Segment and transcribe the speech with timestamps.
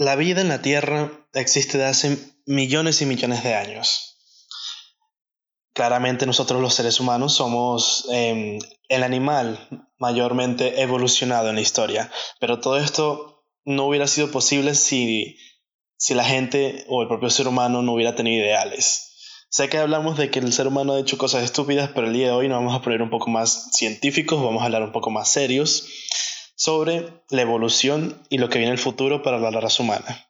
[0.00, 4.16] La vida en la Tierra existe de hace millones y millones de años.
[5.74, 8.58] Claramente nosotros los seres humanos somos em,
[8.88, 9.68] el animal
[9.98, 12.10] mayormente evolucionado en la historia,
[12.40, 15.36] pero todo esto no hubiera sido posible si,
[15.98, 19.44] si la gente o el propio ser humano no hubiera tenido ideales.
[19.50, 22.28] Sé que hablamos de que el ser humano ha hecho cosas estúpidas, pero el día
[22.28, 25.10] de hoy nos vamos a poner un poco más científicos, vamos a hablar un poco
[25.10, 25.84] más serios
[26.60, 30.28] sobre la evolución y lo que viene en el futuro para la raza humana.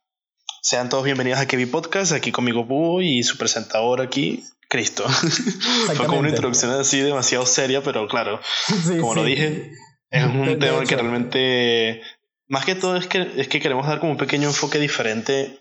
[0.63, 5.09] Sean todos bienvenidos a Kevin Podcast, aquí conmigo Búho y su presentador aquí, Cristo.
[5.87, 8.41] Fue como una introducción así demasiado seria, pero claro,
[9.01, 9.73] como lo dije,
[10.09, 12.01] es un tema que realmente,
[12.47, 15.59] más que todo es que, es que queremos dar como un pequeño enfoque diferente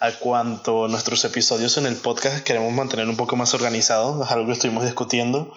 [0.00, 4.48] a cuanto nuestros episodios en el podcast queremos mantener un poco más organizados, es algo
[4.48, 5.54] que estuvimos discutiendo.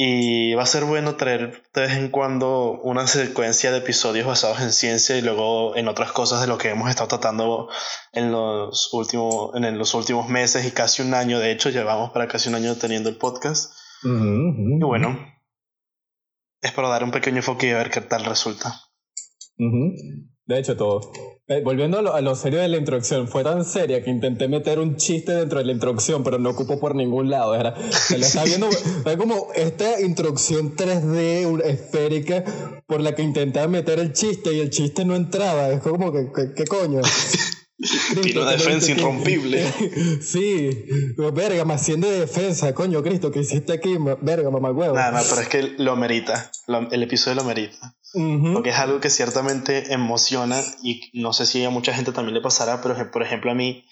[0.00, 4.60] Y va a ser bueno traer de vez en cuando una secuencia de episodios basados
[4.60, 7.68] en ciencia y luego en otras cosas de lo que hemos estado tratando
[8.12, 11.40] en los últimos, en los últimos meses y casi un año.
[11.40, 13.72] De hecho, llevamos para casi un año teniendo el podcast.
[14.04, 15.18] y bueno,
[16.60, 18.80] es para dar un pequeño enfoque y ver qué tal resulta.
[20.46, 21.10] De hecho, todo.
[21.50, 24.96] Eh, volviendo a lo, serio de la introducción, fue tan seria que intenté meter un
[24.96, 27.54] chiste dentro de la introducción, pero no ocupó por ningún lado.
[27.54, 28.68] Era, se lo está viendo,
[29.02, 32.44] fue como esta introducción 3D esférica
[32.86, 35.70] por la que intentaba meter el chiste y el chiste no entraba.
[35.70, 37.00] Es como que, ¿qué coño?
[37.78, 39.64] Cristo, una defensa irrompible.
[40.20, 40.70] Sí,
[41.32, 43.96] verga, más siendo de defensa, coño, Cristo, ¿qué hiciste aquí?
[44.20, 44.94] Verga, mamá huevo.
[44.94, 46.50] Nada, no, pero es que lo merita,
[46.90, 47.94] el episodio lo merita.
[48.54, 52.40] Porque es algo que ciertamente emociona y no sé si a mucha gente también le
[52.40, 53.84] pasará, pero por ejemplo a mí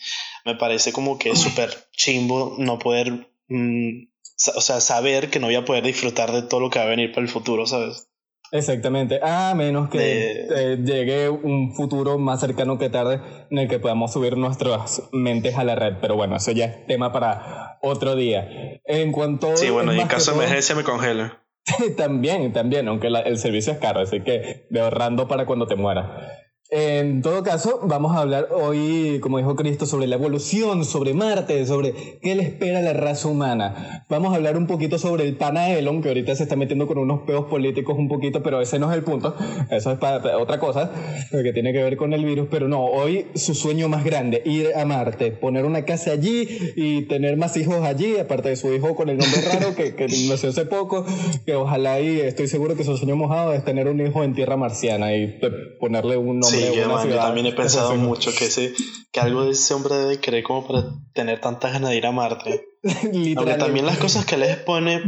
[0.44, 4.08] me parece como que es súper chimbo no poder, mm,
[4.54, 6.88] o sea, saber que no voy a poder disfrutar de todo lo que va a
[6.88, 8.08] venir para el futuro, ¿sabes?
[8.56, 14.12] Exactamente, a menos que llegue un futuro más cercano que tarde en el que podamos
[14.12, 18.80] subir nuestras mentes a la red, pero bueno, eso ya es tema para otro día.
[18.84, 19.56] En cuanto...
[19.56, 21.32] Sí, bueno, en caso de emergencia me congelo.
[21.96, 26.45] también, también, aunque el servicio es caro, así que de ahorrando para cuando te muera.
[26.68, 31.64] En todo caso, vamos a hablar hoy, como dijo Cristo, sobre la evolución, sobre Marte,
[31.64, 34.04] sobre qué le espera a la raza humana.
[34.08, 36.98] Vamos a hablar un poquito sobre el pana Elon, que ahorita se está metiendo con
[36.98, 39.36] unos peos políticos un poquito, pero ese no es el punto.
[39.70, 40.90] Eso es para otra cosa,
[41.30, 42.48] que tiene que ver con el virus.
[42.50, 47.02] Pero no, hoy su sueño más grande, ir a Marte, poner una casa allí y
[47.02, 50.48] tener más hijos allí, aparte de su hijo con el nombre raro que, que nació
[50.48, 51.06] hace poco,
[51.44, 54.56] que ojalá y estoy seguro que su sueño mojado es tener un hijo en tierra
[54.56, 55.38] marciana y
[55.78, 58.74] ponerle un nombre Sí, yo, también he pensado mucho que, ese,
[59.12, 62.12] que algo de ese hombre debe querer como para tener tantas ganas de ir a
[62.12, 62.66] Marte.
[63.36, 65.02] Aunque también las cosas que les pone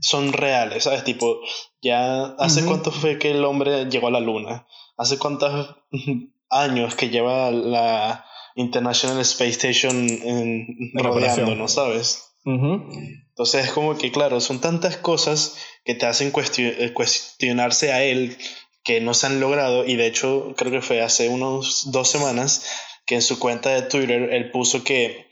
[0.00, 1.04] son reales, ¿sabes?
[1.04, 1.40] Tipo,
[1.80, 5.76] ya hace cuánto fue que el hombre llegó a la luna, hace cuántos
[6.50, 8.24] años que lleva la
[8.54, 12.32] International Space Station en, ¿no ¿sabes?
[12.44, 18.36] Entonces es como que, claro, son tantas cosas que te hacen eh, cuestionarse a él
[18.84, 22.66] que no se han logrado y de hecho creo que fue hace unos dos semanas
[23.06, 25.28] que en su cuenta de Twitter él puso que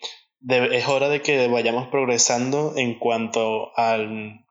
[0.49, 4.45] es hora de que vayamos progresando en cuanto al,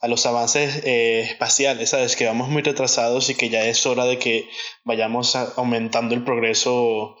[0.00, 2.16] a los avances eh, espaciales, ¿sabes?
[2.16, 4.48] Que vamos muy retrasados y que ya es hora de que
[4.84, 7.16] vayamos aumentando el progreso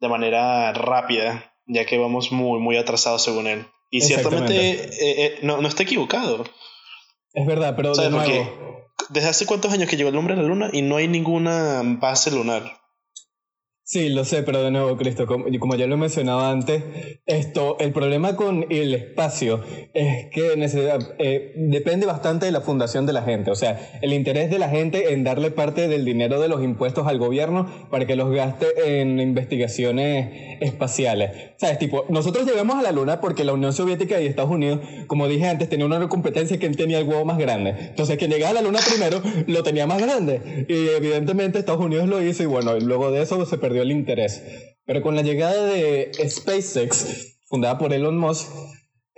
[0.00, 3.66] de manera rápida, ya que vamos muy, muy atrasados según él.
[3.90, 6.44] Y ciertamente eh, eh, no, no está equivocado.
[7.32, 8.67] Es verdad, pero de nuevo,
[9.08, 11.82] ¿Desde hace cuántos años que llegó el hombre a la luna y no hay ninguna
[11.82, 12.78] base lunar?
[13.90, 16.84] Sí, lo sé, pero de nuevo, Cristo, como, como ya lo he mencionado antes,
[17.24, 19.62] esto, el problema con el espacio
[19.94, 20.52] es que
[21.18, 23.50] eh, depende bastante de la fundación de la gente.
[23.50, 27.06] O sea, el interés de la gente en darle parte del dinero de los impuestos
[27.06, 28.66] al gobierno para que los gaste
[29.00, 31.30] en investigaciones espaciales.
[31.56, 31.78] ¿Sabes?
[31.78, 35.48] Tipo, nosotros llegamos a la Luna porque la Unión Soviética y Estados Unidos, como dije
[35.48, 37.70] antes, tenían una competencia que tenía el huevo más grande.
[37.70, 40.66] Entonces, quien llegaba a la Luna primero lo tenía más grande.
[40.68, 44.42] Y evidentemente Estados Unidos lo hizo y bueno, luego de eso se perdió el interés.
[44.84, 48.48] Pero con la llegada de SpaceX, fundada por Elon Musk,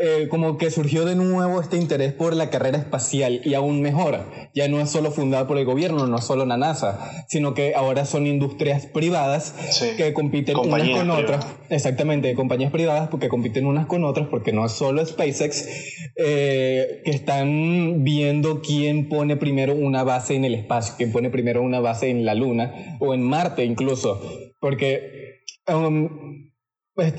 [0.02, 4.24] eh, como que surgió de nuevo este interés por la carrera espacial y aún mejor,
[4.54, 7.74] ya no es solo fundada por el gobierno, no es solo la NASA, sino que
[7.74, 9.54] ahora son industrias privadas
[9.98, 14.64] que compiten unas con otras, exactamente, compañías privadas porque compiten unas con otras, porque no
[14.64, 15.68] es solo SpaceX,
[16.16, 21.60] eh, que están viendo quién pone primero una base en el espacio, quién pone primero
[21.60, 24.18] una base en la Luna o en Marte incluso,
[24.60, 25.40] porque...
[25.66, 26.50] Um,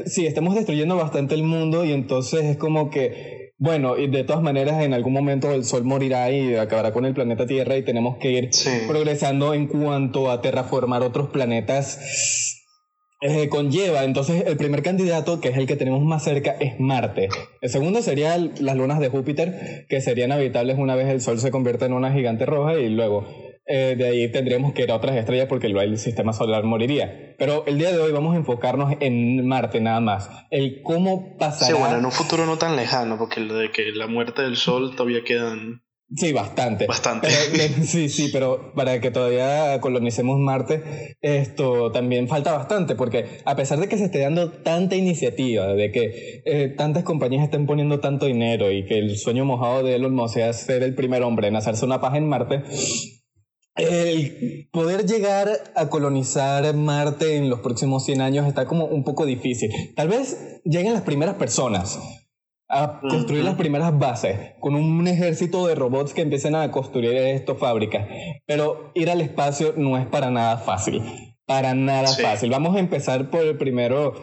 [0.05, 4.41] sí, estamos destruyendo bastante el mundo y entonces es como que, bueno, y de todas
[4.41, 8.17] maneras en algún momento el Sol morirá y acabará con el planeta Tierra y tenemos
[8.17, 8.49] que ir
[8.88, 12.57] progresando en cuanto a terraformar otros planetas
[13.23, 17.29] eh, conlleva, entonces el primer candidato, que es el que tenemos más cerca, es Marte.
[17.61, 21.51] El segundo sería las lunas de Júpiter, que serían habitables una vez el Sol se
[21.51, 23.27] convierta en una gigante roja y luego
[23.73, 27.35] eh, de ahí tendremos que ir a otras estrellas porque luego el sistema solar moriría.
[27.38, 30.29] Pero el día de hoy vamos a enfocarnos en Marte nada más.
[30.50, 31.68] El cómo pasará...
[31.68, 34.57] Sí, bueno, en un futuro no tan lejano, porque lo de que la muerte del
[34.57, 35.81] Sol todavía quedan
[36.13, 36.88] Sí, bastante.
[36.88, 37.29] Bastante.
[37.83, 43.79] sí, sí, pero para que todavía colonicemos Marte, esto también falta bastante, porque a pesar
[43.79, 48.25] de que se esté dando tanta iniciativa, de que eh, tantas compañías estén poniendo tanto
[48.25, 51.56] dinero y que el sueño mojado de Elon Musk sea ser el primer hombre en
[51.56, 52.62] hacerse una paja en Marte,
[53.75, 59.25] el poder llegar a colonizar Marte en los próximos 100 años está como un poco
[59.25, 59.71] difícil.
[59.95, 62.00] Tal vez lleguen las primeras personas,
[62.71, 67.56] a construir las primeras bases con un ejército de robots que empiecen a construir esto
[67.56, 68.07] fábricas.
[68.45, 71.01] Pero ir al espacio no es para nada fácil.
[71.45, 72.50] Para nada fácil.
[72.50, 74.13] Vamos a empezar por el primero.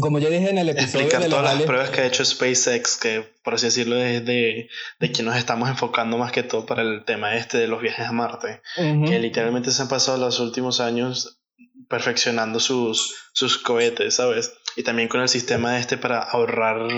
[0.00, 3.32] Como ya dije en el episodio Explicar todas las pruebas que ha hecho SpaceX, que
[3.42, 4.68] por así decirlo es de,
[5.00, 8.06] de que nos estamos enfocando más que todo para el tema este de los viajes
[8.06, 8.60] a Marte.
[8.76, 11.40] Que literalmente se han pasado los últimos años
[11.88, 14.52] perfeccionando sus, sus cohetes, ¿sabes?
[14.76, 16.88] Y también con el sistema este para ahorrar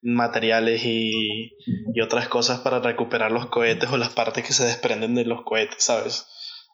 [0.00, 1.56] materiales y,
[1.92, 5.42] y, otras cosas para recuperar los cohetes o las partes que se desprenden de los
[5.42, 6.26] cohetes, ¿sabes?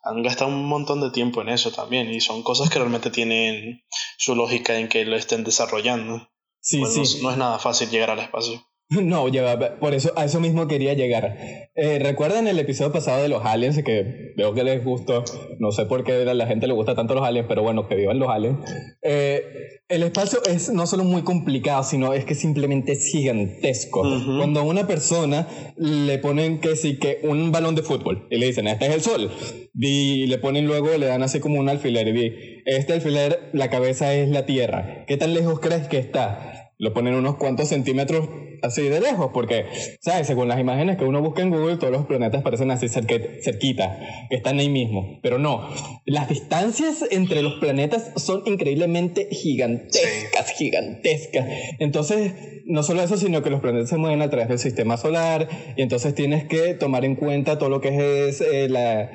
[0.05, 3.83] Han gastado un montón de tiempo en eso también y son cosas que realmente tienen
[4.19, 6.29] su lógica en que lo estén desarrollando.
[6.61, 7.19] Sí, pues sí.
[7.19, 8.63] No, no es nada fácil llegar al espacio.
[9.03, 11.37] No, ya, por eso, a eso mismo quería llegar.
[11.75, 13.83] Eh, ¿Recuerdan el episodio pasado de los aliens?
[13.83, 15.25] Que veo que les gustó.
[15.59, 17.95] No sé por qué a la gente le gusta tanto los aliens, pero bueno, que
[17.97, 18.59] vivan los aliens.
[19.03, 19.43] Eh,
[19.89, 24.01] el espacio es no solo muy complicado, sino es que simplemente es gigantesco.
[24.01, 25.47] Cuando a una persona
[25.77, 29.01] le ponen que sí, que un balón de fútbol y le dicen, este es el
[29.03, 29.31] sol,
[29.75, 34.15] y le ponen luego, le dan así como un alfiler y este alfiler, la cabeza
[34.15, 35.05] es la tierra.
[35.07, 36.73] ¿Qué tan lejos crees que está?
[36.79, 38.29] Lo ponen unos cuantos centímetros
[38.65, 39.67] así de lejos, porque,
[40.01, 40.27] ¿sabes?
[40.27, 43.99] Según las imágenes que uno busca en Google, todos los planetas parecen así cerquita,
[44.31, 45.21] que están ahí mismo.
[45.23, 45.69] Pero no,
[46.05, 51.47] las distancias entre los planetas son increíblemente gigantescas, gigantescas.
[51.79, 52.33] Entonces,
[52.67, 55.83] no solo eso, sino que los planetas se mueven a través del sistema solar, y
[55.83, 59.11] entonces tienes que tomar en cuenta todo lo que es eh, la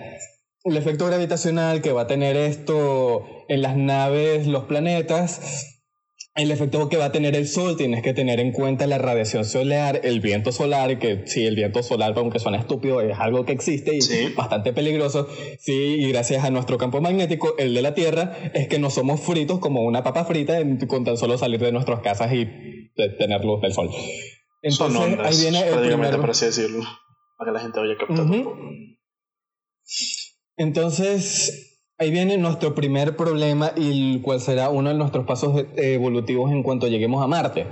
[0.66, 5.79] el efecto gravitacional que va a tener esto en las naves, los planetas,
[6.36, 9.44] el efecto que va a tener el sol, tienes que tener en cuenta la radiación
[9.44, 13.52] solar, el viento solar, que sí, el viento solar, aunque suena estúpido, es algo que
[13.52, 15.28] existe y bastante peligroso.
[15.60, 19.20] Sí, y gracias a nuestro campo magnético, el de la Tierra, es que no somos
[19.22, 22.48] fritos como una papa frita con tan solo salir de nuestras casas y
[22.96, 23.90] tener luz del sol.
[24.62, 26.18] Entonces, ahí viene el primer...
[26.20, 26.84] por así decirlo,
[27.38, 28.56] para que la gente vaya captando.
[30.58, 31.69] Entonces,
[32.02, 36.88] Ahí viene nuestro primer problema y cuál será uno de nuestros pasos evolutivos en cuanto
[36.88, 37.68] lleguemos a Marte.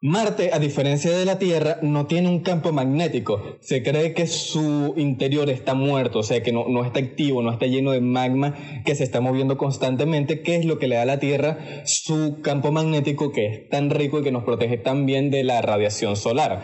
[0.00, 3.42] Marte, a diferencia de la Tierra, no tiene un campo magnético.
[3.60, 7.50] Se cree que su interior está muerto, o sea que no, no, está activo, no
[7.50, 8.54] está lleno de magma
[8.84, 12.42] que se está moviendo constantemente, que es lo que le da a la Tierra su
[12.42, 16.14] campo magnético que es tan rico y que nos protege tan bien de la radiación
[16.14, 16.62] solar.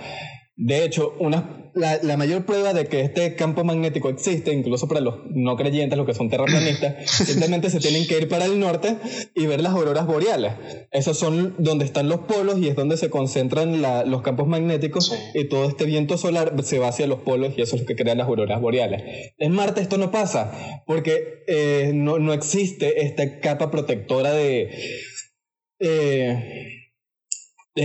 [0.61, 5.21] De hecho, una, la, mayor prueba de que este campo magnético existe, incluso para los
[5.31, 8.97] no creyentes, los que son terraplanistas, simplemente se tienen que ir para el norte
[9.37, 10.55] y ver las auroras boreales.
[10.91, 13.81] Esos son donde están los polos y es donde se concentran
[14.11, 17.77] los campos magnéticos y todo este viento solar se va hacia los polos y eso
[17.77, 19.33] es lo que crea las auroras boreales.
[19.39, 24.71] En Marte esto no pasa porque eh, no, no, existe esta capa protectora de...
[25.79, 26.78] Eh,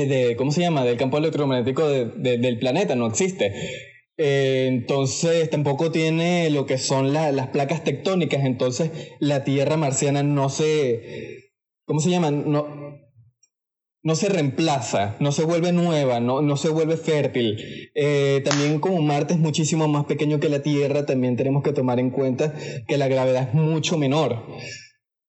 [0.01, 0.83] de, ¿cómo se llama?
[0.83, 3.53] Del campo electromagnético del planeta, no existe.
[4.17, 10.49] Eh, entonces tampoco tiene lo que son las placas tectónicas, entonces la Tierra marciana no
[10.49, 11.51] se,
[11.85, 12.29] ¿cómo se llama?
[12.29, 12.83] No,
[14.03, 17.57] no se reemplaza, no se vuelve nueva, no, no se vuelve fértil.
[17.95, 21.99] Eh, también como Marte es muchísimo más pequeño que la Tierra, también tenemos que tomar
[21.99, 22.53] en cuenta
[22.87, 24.45] que la gravedad es mucho menor.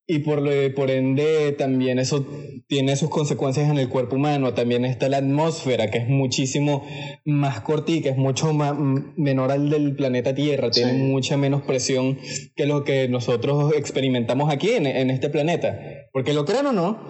[0.07, 0.43] Y por,
[0.75, 2.27] por ende también eso
[2.67, 4.53] tiene sus consecuencias en el cuerpo humano.
[4.53, 6.87] También está la atmósfera, que es muchísimo
[7.25, 8.75] más cortica, es mucho más,
[9.17, 12.19] menor al del planeta Tierra, tiene mucha menos presión
[12.55, 15.81] que lo que nosotros experimentamos aquí en, en este planeta.
[16.13, 17.09] Porque lo crean o no,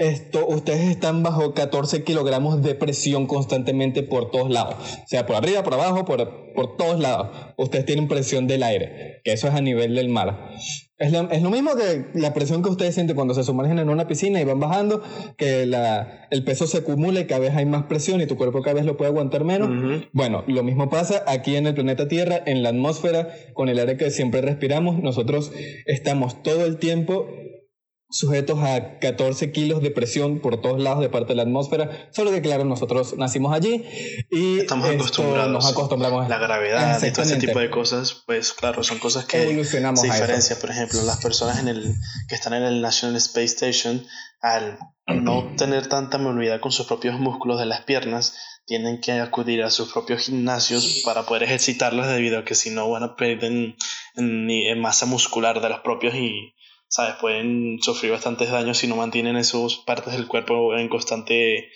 [0.00, 4.76] esto, ustedes están bajo 14 kilogramos de presión constantemente por todos lados.
[5.04, 7.28] O sea, por arriba, por abajo, por, por todos lados.
[7.58, 10.52] Ustedes tienen presión del aire, que eso es a nivel del mar.
[11.00, 13.88] Es lo, es lo mismo que la presión que ustedes sienten cuando se sumergen en
[13.88, 15.02] una piscina y van bajando,
[15.38, 18.60] que la, el peso se acumula y cada vez hay más presión y tu cuerpo
[18.60, 19.70] cada vez lo puede aguantar menos.
[20.12, 23.96] Bueno, lo mismo pasa aquí en el planeta Tierra, en la atmósfera, con el aire
[23.96, 25.02] que siempre respiramos.
[25.02, 25.52] Nosotros
[25.86, 27.26] estamos todo el tiempo
[28.10, 32.32] sujetos a 14 kilos de presión por todos lados de parte de la atmósfera, solo
[32.32, 33.84] que claro, nosotros nacimos allí
[34.30, 38.82] y Estamos acostumbrados, nos acostumbramos la gravedad y todo ese tipo de cosas, pues claro,
[38.82, 41.94] son cosas que Evolucionamos se diferencian, por ejemplo, las personas en el,
[42.28, 44.04] que están en el National Space Station,
[44.40, 48.34] al no tener tanta movilidad con sus propios músculos de las piernas,
[48.66, 52.90] tienen que acudir a sus propios gimnasios para poder ejercitarlos debido a que si no
[52.90, 53.74] van a perder
[54.14, 56.54] en masa muscular de los propios y
[56.90, 57.14] ¿sabes?
[57.20, 61.70] Pueden sufrir bastantes daños si no mantienen esas partes del cuerpo en constante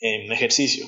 [0.00, 0.86] ejercicio.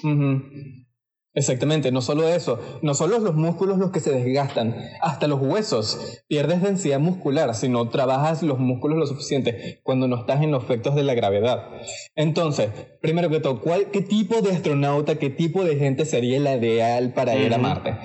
[1.32, 6.24] Exactamente, no solo eso, no solo los músculos los que se desgastan, hasta los huesos.
[6.26, 10.64] Pierdes densidad muscular si no trabajas los músculos lo suficiente cuando no estás en los
[10.64, 11.68] efectos de la gravedad.
[12.16, 12.70] Entonces,
[13.00, 17.14] primero que todo, ¿cuál, ¿qué tipo de astronauta, qué tipo de gente sería la ideal
[17.14, 17.96] para ir a Marte?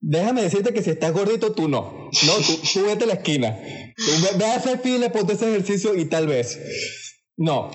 [0.00, 2.10] Déjame decirte que si estás gordito, tú no.
[2.26, 2.32] No,
[2.72, 3.58] tú, vete a la esquina.
[4.38, 6.60] ve, a hacer fila, ponte ese ejercicio y tal vez.
[7.36, 7.70] No.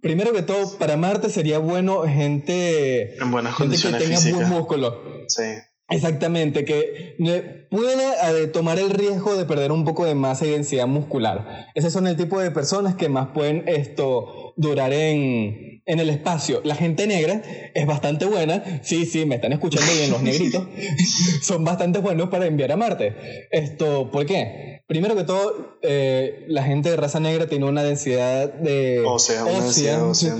[0.00, 4.48] Primero que todo, para Marte sería bueno gente, en buenas gente condiciones que tenga buen
[4.48, 5.02] músculo.
[5.28, 5.42] Sí.
[5.90, 10.86] Exactamente, que pueda eh, tomar el riesgo de perder un poco de masa y densidad
[10.86, 11.68] muscular.
[11.74, 16.60] Esos son el tipo de personas que más pueden esto durar en, en el espacio.
[16.64, 17.40] La gente negra
[17.74, 18.62] es bastante buena.
[18.82, 20.66] Sí, sí, me están escuchando bien los negritos.
[21.42, 23.14] son bastante buenos para enviar a Marte.
[23.52, 24.82] Esto, ¿por qué?
[24.88, 30.36] Primero que todo, eh, la gente de raza negra tiene una densidad de ósea, ósea,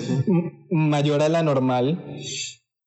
[0.70, 2.16] mayor a la normal.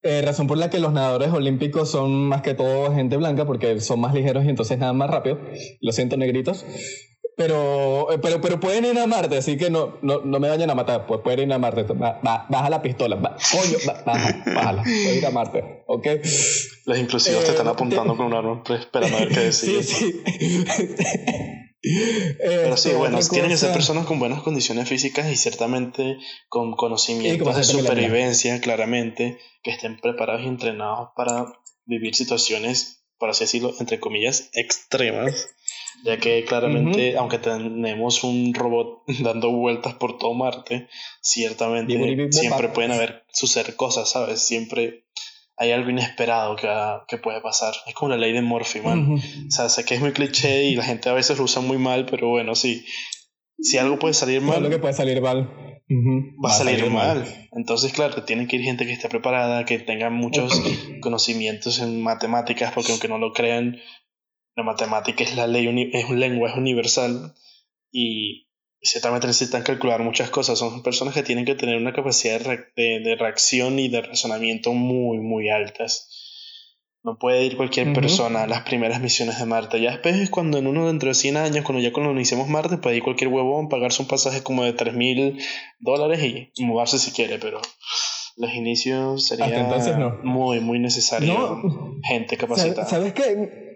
[0.03, 3.79] Eh, razón por la que los nadadores olímpicos son más que todo gente blanca porque
[3.79, 5.39] son más ligeros y entonces nadan más rápido.
[5.79, 6.65] Lo siento, negritos.
[7.41, 10.69] Pero, eh, pero, pero pueden ir a Marte, así que no, no, no me vayan
[10.69, 11.07] a matar.
[11.07, 11.83] Pues pueden ir a Marte.
[11.83, 13.15] baja la pistola.
[13.15, 14.83] coño, baja, bájala.
[14.83, 16.07] Pueden ir a Marte, ¿ok?
[16.85, 19.83] Los inclusivos te están eh, apuntando con un arma, pues, esperando a ver qué decir.
[19.83, 20.21] sí, sí.
[22.37, 26.17] Pero sí, bueno, tienen que ser personas con buenas condiciones físicas y ciertamente
[26.47, 31.51] con conocimientos de supervivencia, claramente, que estén preparados y entrenados para
[31.85, 35.47] vivir situaciones, por así decirlo, entre comillas, extremas
[36.03, 40.87] ya que claramente, aunque tenemos un robot dando vueltas por todo Marte,
[41.21, 44.41] ciertamente siempre pueden haber suceder cosas, ¿sabes?
[44.41, 45.05] Siempre
[45.57, 46.67] hay algo inesperado que,
[47.07, 47.73] que puede pasar.
[47.85, 49.13] Es como la ley de Murphy, man.
[49.13, 51.77] O sea, sé que es muy cliché y la gente a veces lo usa muy
[51.77, 52.83] mal, pero bueno, sí.
[53.59, 54.63] Si algo puede salir mal.
[54.63, 55.49] lo que puede salir mal.
[56.43, 57.25] Va, a salir, mal.
[57.51, 60.61] Entonces, claro, tiene que ir gente que esté preparada, que tenga muchos
[61.01, 63.77] conocimientos en matemáticas, porque aunque no lo crean,
[64.61, 67.33] la matemática es la ley, es un lenguaje universal
[67.91, 68.47] y
[68.81, 70.59] ciertamente necesitan calcular muchas cosas.
[70.59, 75.19] Son personas que tienen que tener una capacidad de, de, reacción y de razonamiento muy,
[75.19, 76.07] muy altas.
[77.03, 79.81] No puede ir cualquier persona a las primeras misiones de Marte.
[79.81, 82.97] Ya después es cuando en uno dentro de 100 años, cuando ya colonicemos Marte, puede
[82.97, 85.39] ir cualquier huevón, pagarse un pasaje como de 3 mil
[85.79, 87.59] dólares y mudarse si quiere, pero
[88.37, 89.67] los inicios sería
[90.23, 91.63] muy, muy necesario
[92.03, 92.87] gente capacitada.
[92.87, 93.71] ¿Sabes qué?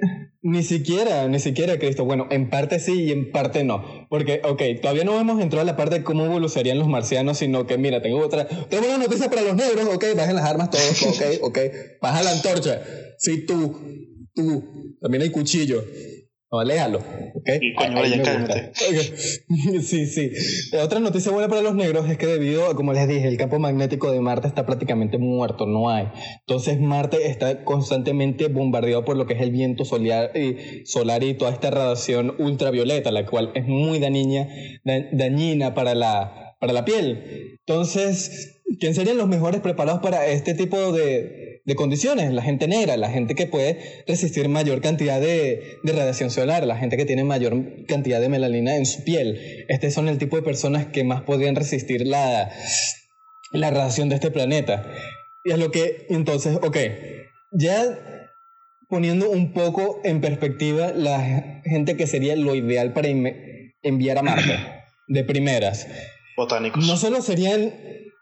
[0.48, 2.06] Ni siquiera, ni siquiera, Cristo.
[2.06, 4.06] Bueno, en parte sí y en parte no.
[4.12, 7.66] Porque, ok, todavía no hemos entrado a la parte de cómo evolucionarían los marcianos, sino
[7.66, 8.48] que, mira, tengo otra.
[8.70, 11.60] Tengo una noticia para los negros, ok, bajen las armas todos, ok, ok.
[12.00, 12.80] Baja la antorcha.
[13.18, 13.76] Sí, tú,
[14.36, 14.96] tú.
[15.02, 15.84] También hay cuchillo.
[16.52, 17.00] No, léalo.
[17.36, 17.60] ¿okay?
[19.82, 20.32] Sí, sí.
[20.82, 23.60] Otra noticia buena para los negros es que debido a, como les dije, el campo
[23.60, 26.08] magnético de Marte está prácticamente muerto, no hay.
[26.42, 31.34] Entonces Marte está constantemente bombardeado por lo que es el viento solar y, solar y
[31.34, 34.48] toda esta radiación ultravioleta, la cual es muy dañina,
[34.84, 37.60] dañina para la, para la piel.
[37.66, 42.96] Entonces, ¿quién serían los mejores preparados para este tipo de, de condiciones, la gente negra,
[42.96, 47.24] la gente que puede resistir mayor cantidad de, de, radiación solar, la gente que tiene
[47.24, 49.66] mayor cantidad de melanina en su piel.
[49.68, 52.52] Estos son el tipo de personas que más podrían resistir la,
[53.52, 54.86] la radiación de este planeta.
[55.44, 56.78] Y es lo que, entonces, ok,
[57.52, 57.84] ya
[58.88, 63.08] poniendo un poco en perspectiva la gente que sería lo ideal para
[63.82, 64.60] enviar a Marte,
[65.08, 65.88] de primeras.
[66.38, 66.86] Botánicos.
[66.86, 67.74] No solo serían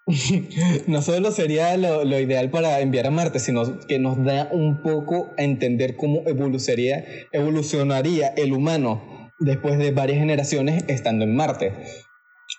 [0.87, 4.81] no solo sería lo, lo, ideal para enviar a Marte, sino que nos da un
[4.81, 11.73] poco a entender cómo evolucionaría, evolucionaría el humano después de varias generaciones estando en Marte.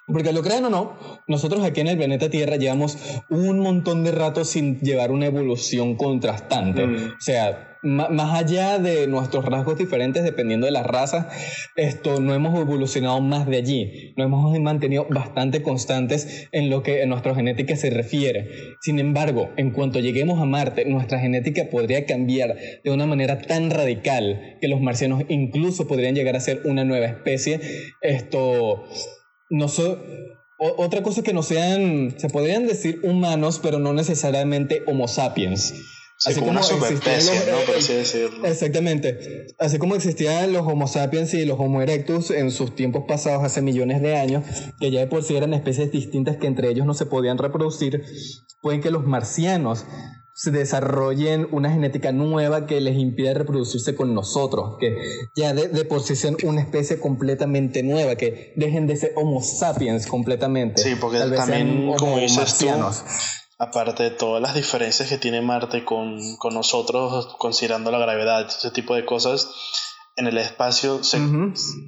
[0.07, 0.99] Porque lo crean o no,
[1.29, 2.99] nosotros aquí en el planeta Tierra llevamos
[3.31, 6.87] un montón de rato sin llevar una evolución contrastante.
[6.87, 7.13] Mm.
[7.17, 11.27] O sea, más allá de nuestros rasgos diferentes, dependiendo de las razas,
[11.77, 14.15] esto no hemos evolucionado más de allí.
[14.17, 18.49] Nos hemos mantenido bastante constantes en lo que a nuestra genética se refiere.
[18.81, 23.71] Sin embargo, en cuanto lleguemos a Marte, nuestra genética podría cambiar de una manera tan
[23.71, 27.61] radical que los marcianos incluso podrían llegar a ser una nueva especie.
[28.01, 28.85] Esto
[29.51, 30.03] no so,
[30.59, 35.75] otra cosa que no sean, se podrían decir humanos, pero no necesariamente homo sapiens.
[36.27, 37.59] Así como, una subespecie, ¿no?
[37.67, 38.47] Por así decirlo.
[38.47, 39.47] Exactamente.
[39.59, 43.63] Así como existían los Homo sapiens y los Homo erectus en sus tiempos pasados, hace
[43.63, 44.45] millones de años,
[44.81, 48.05] que ya de por sí eran especies distintas que entre ellos no se podían reproducir,
[48.63, 49.85] pueden que los marcianos
[50.37, 54.97] se desarrollen una genética nueva que les impida reproducirse con nosotros, que
[55.37, 60.09] ya de, por sí sean una especie completamente nueva, que dejen de ser Homo sapiens
[60.09, 60.83] completamente.
[60.83, 62.67] Sí, porque también, como dices tú,
[63.59, 66.19] aparte de todas las diferencias que tiene Marte con,
[66.51, 69.51] nosotros, considerando la gravedad, ese tipo de cosas,
[70.17, 71.01] en el espacio,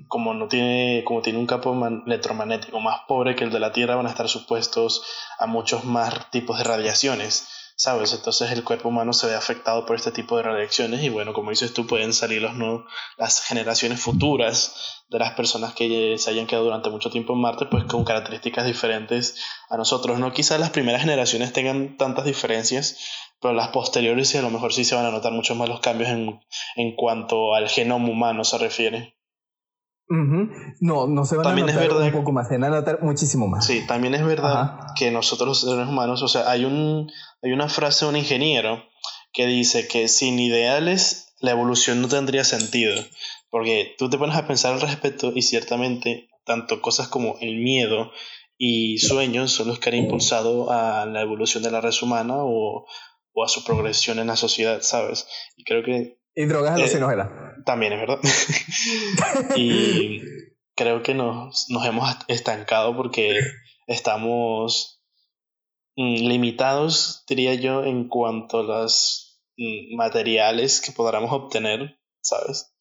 [0.08, 3.94] como no tiene, como tiene un campo electromagnético más pobre que el de la Tierra,
[3.94, 5.04] van a estar supuestos
[5.38, 7.48] a muchos más tipos de radiaciones.
[7.76, 8.14] ¿Sabes?
[8.14, 11.50] Entonces el cuerpo humano se ve afectado por este tipo de radiaciones y bueno, como
[11.50, 12.86] dices tú, pueden salir los no,
[13.18, 17.66] las generaciones futuras de las personas que se hayan quedado durante mucho tiempo en Marte,
[17.66, 19.36] pues con características diferentes
[19.68, 20.32] a nosotros, ¿no?
[20.32, 22.98] Quizás las primeras generaciones tengan tantas diferencias,
[23.40, 26.10] pero las posteriores a lo mejor sí se van a notar mucho más los cambios
[26.10, 26.40] en,
[26.76, 29.15] en cuanto al genoma humano se refiere.
[30.08, 32.76] No, no se van también a notar es verdad, un poco más, se van a
[32.76, 33.66] notar muchísimo más.
[33.66, 37.10] Sí, también es verdad que nosotros los seres humanos, o sea, hay, un,
[37.42, 38.84] hay una frase de un ingeniero
[39.32, 42.94] que dice que sin ideales la evolución no tendría sentido,
[43.50, 48.12] porque tú te pones a pensar al respecto y ciertamente tanto cosas como el miedo
[48.56, 52.86] y sueños son los que han impulsado a la evolución de la raza humana o,
[53.32, 55.26] o a su progresión en la sociedad, ¿sabes?
[55.56, 57.28] Y creo que y drogas alucinógenas.
[57.66, 58.20] También es verdad.
[59.56, 60.22] y
[60.76, 63.40] creo que nos, nos hemos estancado porque
[63.88, 65.02] estamos
[65.96, 72.72] mm, limitados, diría yo, en cuanto a los mm, materiales que podamos obtener, ¿sabes?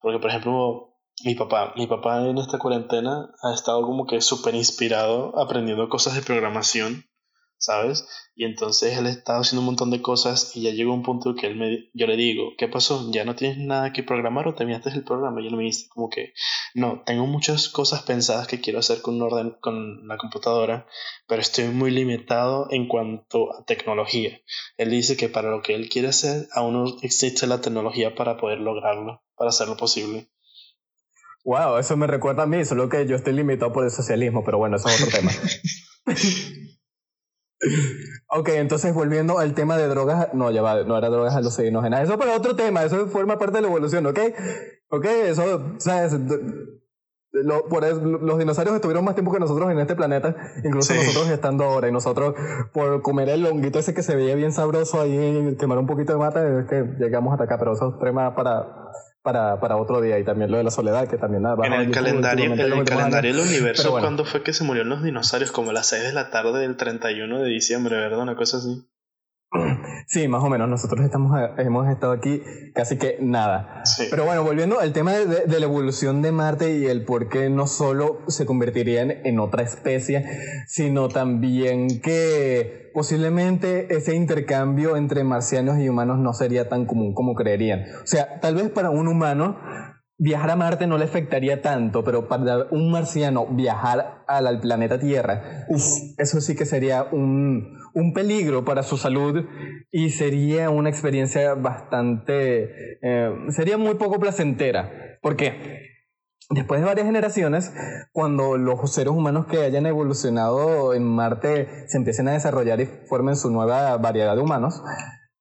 [0.00, 4.54] Porque, por ejemplo, mi papá, mi papá en esta cuarentena ha estado como que súper
[4.54, 7.04] inspirado aprendiendo cosas de programación
[7.62, 8.04] ¿sabes?
[8.34, 11.46] Y entonces él estaba haciendo un montón de cosas y ya llegó un punto que
[11.46, 13.08] él me, yo le digo, ¿qué pasó?
[13.12, 15.40] ¿Ya no tienes nada que programar o terminaste el programa?
[15.40, 16.32] Y él me dice como que,
[16.74, 20.86] no, tengo muchas cosas pensadas que quiero hacer con, orden, con la computadora,
[21.28, 24.40] pero estoy muy limitado en cuanto a tecnología.
[24.76, 28.36] Él dice que para lo que él quiere hacer, aún no existe la tecnología para
[28.36, 30.28] poder lograrlo, para hacerlo posible.
[31.44, 34.58] Wow, eso me recuerda a mí, solo que yo estoy limitado por el socialismo, pero
[34.58, 35.30] bueno, eso es otro tema.
[38.28, 42.18] Ok, entonces volviendo al tema de drogas, no, ya va, no era drogas alucinógenas, eso
[42.18, 44.18] para otro tema, eso forma parte de la evolución, ¿ok?
[44.88, 46.18] Ok, eso, ¿sabes?
[47.32, 51.64] Lo, por los dinosaurios estuvieron más tiempo que nosotros en este planeta, incluso nosotros estando
[51.64, 52.34] ahora, y nosotros
[52.72, 56.18] por comer el honguito ese que se veía bien sabroso ahí, quemar un poquito de
[56.18, 58.90] mata, es que llegamos hasta acá, pero eso es tema para
[59.22, 60.18] para, para otro día.
[60.18, 63.34] Y también lo de la soledad que también nada en el calendario en el calendario
[63.34, 66.30] del universo ¿cuándo fue que se murieron los dinosaurios como a las 6 de la
[66.30, 68.86] tarde del 31 de diciembre verdad una cosa así
[70.06, 70.68] Sí, más o menos.
[70.68, 72.42] Nosotros estamos, hemos estado aquí
[72.74, 73.82] casi que nada.
[74.10, 77.66] Pero bueno, volviendo al tema de, la evolución de Marte y el por qué no
[77.66, 80.24] solo se convertirían en otra especie,
[80.66, 87.34] sino también que posiblemente ese intercambio entre marcianos y humanos no sería tan común como
[87.34, 87.84] creerían.
[88.02, 89.56] O sea, tal vez para un humano
[90.22, 95.66] viajar a Marte no le afectaría tanto, pero para un marciano viajar al, planeta Tierra,
[95.68, 99.44] eso sí que sería un, un, peligro para su salud
[99.90, 105.18] y sería una experiencia bastante, eh, sería muy poco placentera.
[105.20, 105.88] ¿Por qué?
[106.50, 107.72] Después de varias generaciones,
[108.12, 113.34] cuando los seres humanos que hayan evolucionado en Marte se empiecen a desarrollar y formen
[113.34, 114.82] su nueva variedad de humanos,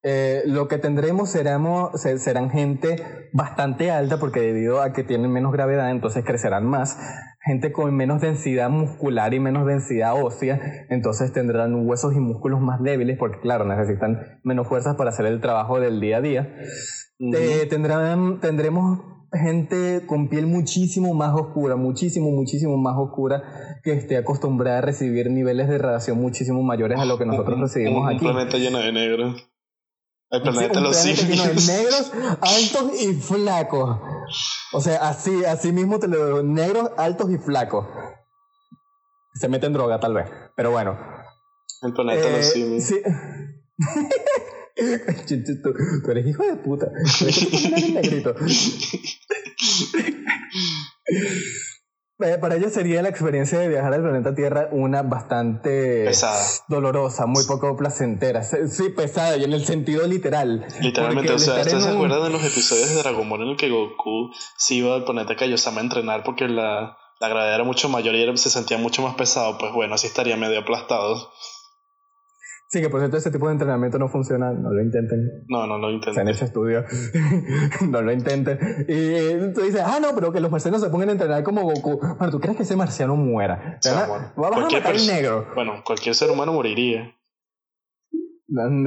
[0.03, 2.95] eh, lo que tendremos seremos, serán gente
[3.33, 6.97] bastante alta porque debido a que tienen menos gravedad entonces crecerán más.
[7.43, 10.59] Gente con menos densidad muscular y menos densidad ósea,
[10.89, 15.41] entonces tendrán huesos y músculos más débiles porque claro, necesitan menos fuerzas para hacer el
[15.41, 16.55] trabajo del día a día.
[17.19, 18.99] Eh, tendrán, tendremos
[19.33, 23.43] gente con piel muchísimo más oscura, muchísimo, muchísimo más oscura,
[23.83, 28.07] que esté acostumbrada a recibir niveles de radiación muchísimo mayores a lo que nosotros recibimos
[28.07, 28.25] aquí.
[28.25, 29.35] Un planeta lleno de negro.
[30.31, 31.67] El planeta de los simios.
[31.67, 33.99] negros, altos y flacos.
[34.71, 37.85] O sea, así, así mismo te lo digo, negros, altos y flacos.
[39.33, 40.29] Se meten droga, tal vez.
[40.55, 40.97] Pero bueno.
[41.81, 42.83] El planeta de los eh, simios.
[42.83, 43.01] Sí.
[45.63, 46.87] tú, eres hijo de puta.
[47.91, 48.33] negrito.
[52.23, 56.09] Eh, para ellos sería la experiencia de viajar al planeta Tierra una bastante
[56.67, 58.43] dolorosa, muy poco placentera.
[58.43, 60.65] Sí, pesada, y en el sentido literal.
[60.81, 63.69] Literalmente, o sea, ¿ustedes se acuerdan de los episodios de Dragon Ball en el que
[63.69, 68.15] Goku se iba al planeta Kaiosama a entrenar porque la, la gravedad era mucho mayor
[68.15, 71.31] y se sentía mucho más pesado, pues bueno, así estaría medio aplastado.
[72.71, 75.43] Sí, que por cierto ese tipo de entrenamiento no funciona, no lo intenten.
[75.49, 76.13] No, no lo intenten.
[76.13, 76.85] Se han hecho estudios,
[77.89, 78.57] no lo intenten.
[78.87, 81.99] Y tú dices, ah, no, pero que los marcianos se pongan a entrenar como Goku.
[81.99, 83.77] Bueno, ¿tú crees que ese marciano muera?
[83.77, 84.07] O sea,
[84.37, 85.47] bueno, Vas a matar negro.
[85.53, 87.13] Bueno, cualquier ser humano moriría.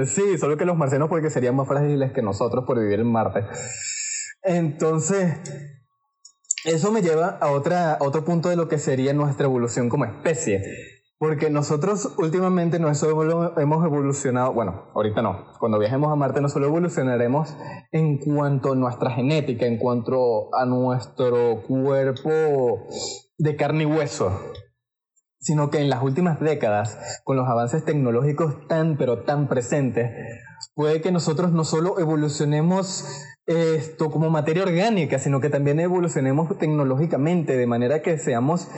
[0.07, 3.45] Sí, solo que los marcianos porque serían más frágiles que nosotros por vivir en Marte.
[4.43, 5.37] Entonces,
[6.65, 10.07] eso me lleva a, otra, a otro punto de lo que sería nuestra evolución como
[10.07, 10.63] especie.
[11.19, 16.49] Porque nosotros últimamente no solo hemos evolucionado, bueno, ahorita no, cuando viajemos a Marte no
[16.49, 17.57] solo evolucionaremos
[17.93, 22.89] en cuanto a nuestra genética, en cuanto a nuestro cuerpo
[23.39, 24.39] de carne y hueso,
[25.39, 30.11] sino que en las últimas décadas, con los avances tecnológicos tan pero tan presentes,
[30.75, 33.05] puede que nosotros no solo evolucionemos
[33.47, 38.69] esto como materia orgánica, sino que también evolucionemos tecnológicamente, de manera que seamos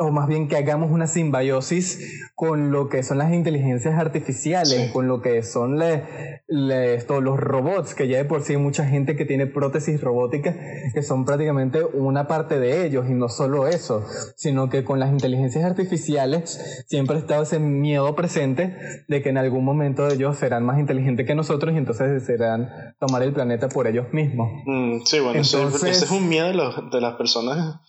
[0.00, 5.08] o más bien que hagamos una simbiosis con lo que son las inteligencias artificiales, con
[5.08, 9.46] lo que son los robots, que ya de por sí hay mucha gente que tiene
[9.46, 10.56] prótesis robóticas
[10.94, 14.02] que son prácticamente una parte de ellos y no solo eso,
[14.36, 19.36] sino que con las inteligencias artificiales siempre ha estado ese miedo presente de que en
[19.36, 23.86] algún momento ellos serán más inteligentes que nosotros y entonces serán tomar el planeta por
[23.86, 24.48] ellos mismos.
[24.64, 26.54] Mm, sí, bueno, ese, es un miedo de,
[26.90, 27.80] de las personas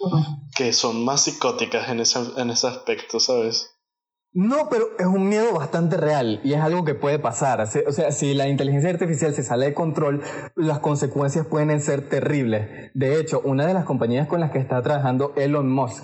[0.56, 2.01] que son más psicóticas en
[2.38, 3.78] en ese aspecto, ¿sabes?
[4.34, 7.60] No, pero es un miedo bastante real y es algo que puede pasar.
[7.60, 10.22] O sea, si la inteligencia artificial se sale de control,
[10.56, 12.92] las consecuencias pueden ser terribles.
[12.94, 16.02] De hecho, una de las compañías con las que está trabajando Elon Musk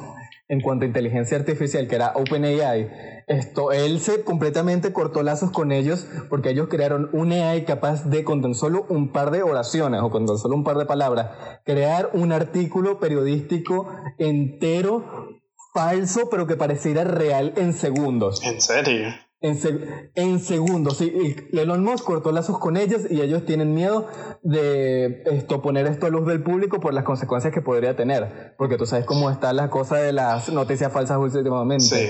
[0.50, 2.90] en cuanto a inteligencia artificial, que era OpenAI,
[3.28, 8.24] esto, él se completamente cortó lazos con ellos porque ellos crearon un AI capaz de,
[8.24, 11.32] con tan solo un par de oraciones o con tan solo un par de palabras,
[11.66, 15.37] crear un artículo periodístico entero
[15.78, 18.42] falso, pero que pareciera real en segundos.
[18.44, 19.14] ¿En serio?
[19.40, 21.36] En, segundos, sí.
[21.54, 24.08] Elon Musk cortó lazos con ellos y ellos tienen miedo
[24.42, 28.56] de esto, poner esto a luz del público por las consecuencias que podría tener.
[28.58, 31.86] Porque tú sabes cómo está la cosa de las noticias falsas últimamente.
[31.86, 32.10] Sí.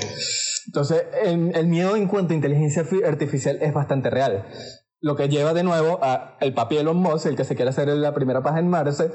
[0.68, 4.46] Entonces, el miedo en cuanto a inteligencia artificial es bastante real.
[5.02, 7.90] Lo que lleva de nuevo a el papi Elon Musk, el que se quiere hacer
[7.90, 9.12] la primera paja en Marte.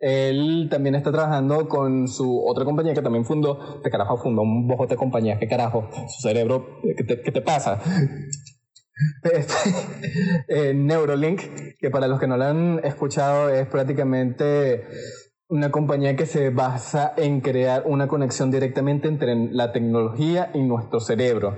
[0.00, 3.76] Él también está trabajando con su otra compañía que también fundó.
[3.76, 5.38] Este carajo fundó un bojote de compañías.
[5.38, 5.88] ¿Qué carajo?
[6.08, 7.80] Su cerebro, ¿qué te, qué te pasa?
[9.22, 9.54] Este,
[10.48, 11.40] eh, Neurolink,
[11.78, 14.84] que para los que no lo han escuchado es prácticamente
[15.48, 21.00] una compañía que se basa en crear una conexión directamente entre la tecnología y nuestro
[21.00, 21.56] cerebro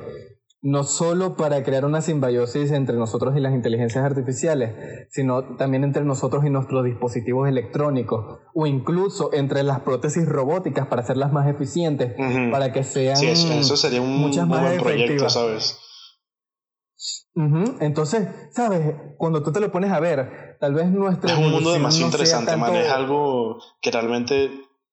[0.62, 6.04] no solo para crear una simbiosis entre nosotros y las inteligencias artificiales, sino también entre
[6.04, 12.14] nosotros y nuestros dispositivos electrónicos, o incluso entre las prótesis robóticas para hacerlas más eficientes,
[12.52, 15.80] para que sean sí, eso, sería un muchas más buen proyecto, ¿sabes?
[17.80, 18.94] Entonces, ¿sabes?
[19.18, 21.28] Cuando tú te lo pones a ver, tal vez nuestro...
[21.28, 22.76] Es un mundo demasiado interesante, man.
[22.76, 24.50] Es algo que realmente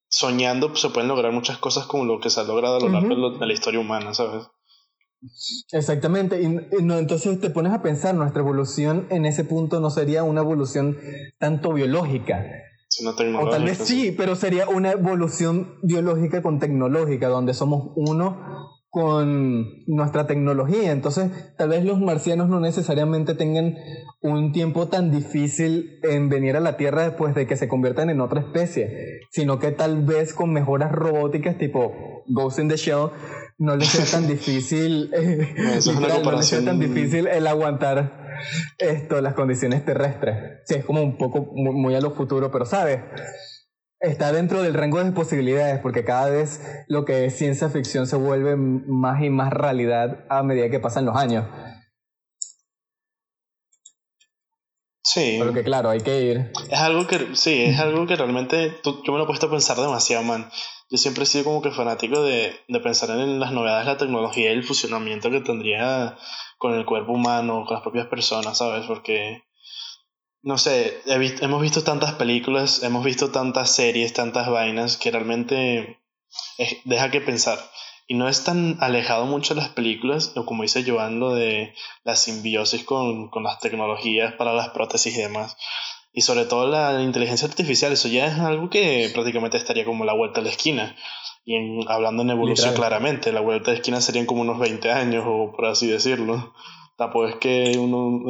[0.07, 3.37] soñando se pueden lograr muchas cosas como lo que se ha logrado a lo largo
[3.37, 4.47] de la historia humana, ¿sabes?
[5.71, 6.47] Exactamente, y,
[6.81, 10.97] no, entonces te pones a pensar, nuestra evolución en ese punto no sería una evolución
[11.39, 12.45] tanto biológica.
[12.87, 18.69] Sino o tal vez sí, pero sería una evolución biológica con tecnológica, donde somos uno
[18.89, 20.91] con nuestra tecnología.
[20.91, 23.75] Entonces, tal vez los marcianos no necesariamente tengan
[24.21, 28.21] un tiempo tan difícil en venir a la Tierra después de que se conviertan en
[28.21, 33.11] otra especie, sino que tal vez con mejoras robóticas tipo Ghost in the Shell
[33.59, 35.11] no les sea tan difícil,
[36.65, 38.39] tan difícil el aguantar
[38.77, 40.61] esto, las condiciones terrestres.
[40.65, 43.01] Sí, es como un poco muy, a lo futuro, pero sabes,
[43.99, 48.15] está dentro del rango de posibilidades porque cada vez lo que es ciencia ficción se
[48.15, 51.45] vuelve más y más realidad a medida que pasan los años.
[55.03, 55.37] Sí.
[55.39, 56.51] Pero que claro, hay que ir.
[56.69, 59.75] Es algo que, sí, es algo que realmente yo me lo he puesto a pensar
[59.77, 60.49] demasiado, man
[60.89, 63.97] yo siempre he sido como que fanático de, de pensar en las novedades de la
[63.97, 66.17] tecnología y el fusionamiento que tendría
[66.57, 68.85] con el cuerpo humano, con las propias personas, ¿sabes?
[68.87, 69.43] Porque,
[70.41, 75.99] no sé, hemos visto tantas películas, hemos visto tantas series, tantas vainas que realmente
[76.85, 77.59] deja que pensar.
[78.07, 81.75] Y no es tan alejado mucho de las películas, o como dice Joan, lo de
[82.03, 85.55] la simbiosis con, con las tecnologías para las prótesis y demás.
[86.11, 90.13] Y sobre todo la inteligencia artificial, eso ya es algo que prácticamente estaría como la
[90.13, 90.95] vuelta a la esquina.
[91.45, 94.91] Y en, hablando en evolución claramente, la vuelta a la esquina serían como unos 20
[94.91, 96.53] años, o por así decirlo.
[96.97, 98.21] Tampoco es que uno,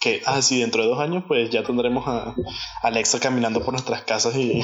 [0.00, 2.34] Que, ah, sí, dentro de dos años, pues ya tendremos a
[2.82, 4.62] Alexa caminando por nuestras casas y,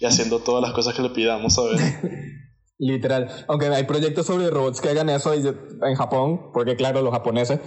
[0.00, 1.80] y haciendo todas las cosas que le pidamos, ¿sabes?
[2.78, 3.44] Literal.
[3.46, 7.60] Aunque hay proyectos sobre robots que hagan eso en Japón, porque claro, los japoneses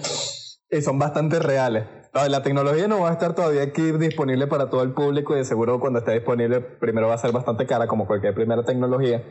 [0.77, 1.85] y son bastante reales.
[2.13, 5.45] La tecnología no va a estar todavía aquí disponible para todo el público y de
[5.45, 9.23] seguro cuando esté disponible primero va a ser bastante cara como cualquier primera tecnología.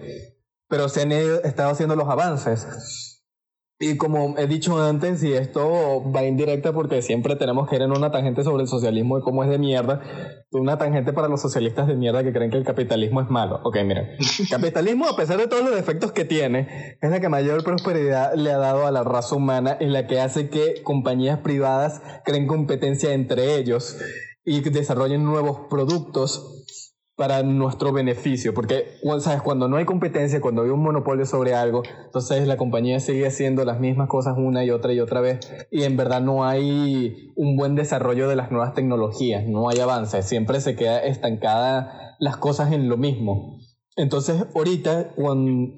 [0.69, 3.12] Pero se han estado haciendo los avances.
[3.79, 7.91] Y como he dicho antes, y esto va indirecta porque siempre tenemos que ir en
[7.91, 10.01] una tangente sobre el socialismo y cómo es de mierda,
[10.53, 13.61] una tangente para los socialistas de mierda que creen que el capitalismo es malo.
[13.65, 14.07] Ok, mira,
[14.51, 18.53] capitalismo, a pesar de todos los defectos que tiene, es la que mayor prosperidad le
[18.53, 23.13] ha dado a la raza humana, y la que hace que compañías privadas creen competencia
[23.13, 23.99] entre ellos
[24.45, 26.62] y desarrollen nuevos productos
[27.17, 28.87] para nuestro beneficio, porque
[29.21, 33.27] sabes cuando no hay competencia, cuando hay un monopolio sobre algo, entonces la compañía sigue
[33.27, 37.33] haciendo las mismas cosas una y otra y otra vez y en verdad no hay
[37.37, 42.39] un buen desarrollo de las nuevas tecnologías, no hay avance, siempre se queda estancada las
[42.39, 43.59] cosas en lo mismo.
[43.97, 45.75] Entonces ahorita cuando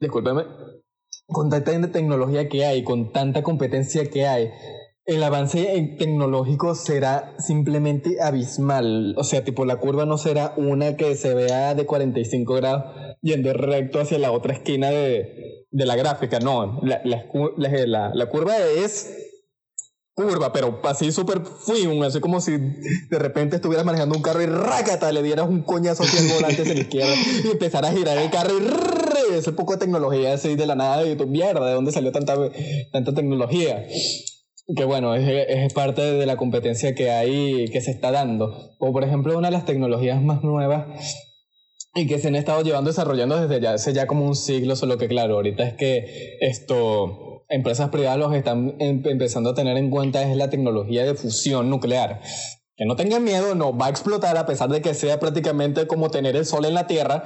[0.00, 0.44] discúlpeme,
[1.26, 4.50] con tanta tecnología que hay, con tanta competencia que hay,
[5.04, 9.14] el avance tecnológico será simplemente abismal.
[9.18, 12.84] O sea, tipo, la curva no será una que se vea de 45 grados
[13.20, 16.38] yendo recto hacia la otra esquina de, la gráfica.
[16.38, 19.12] No, la, la, curva es
[20.14, 24.46] curva, pero así súper fui, así como si de repente estuvieras manejando un carro y
[24.46, 28.18] rácata, le dieras un coñazo hacia el volante hacia la izquierda y empezara a girar
[28.18, 31.72] el carro y ese poco de tecnología así de la nada y tu mierda, ¿de
[31.72, 32.36] dónde salió tanta,
[32.92, 33.86] tanta tecnología?
[34.76, 38.74] Que bueno, es, es, parte de la competencia que hay, que se está dando.
[38.78, 40.86] O por ejemplo, una de las tecnologías más nuevas
[41.94, 44.96] y que se han estado llevando desarrollando desde ya hace ya como un siglo, solo
[44.96, 49.90] que claro, ahorita es que esto, empresas privadas los están em, empezando a tener en
[49.90, 52.20] cuenta es la tecnología de fusión nuclear.
[52.76, 56.10] Que no tengan miedo, no va a explotar a pesar de que sea prácticamente como
[56.10, 57.24] tener el sol en la Tierra.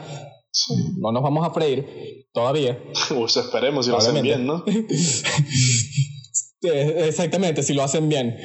[0.98, 2.82] No nos vamos a freír todavía.
[3.08, 4.64] Pues esperemos si lo hacen bien, ¿no?
[6.62, 8.36] exactamente, si lo hacen bien.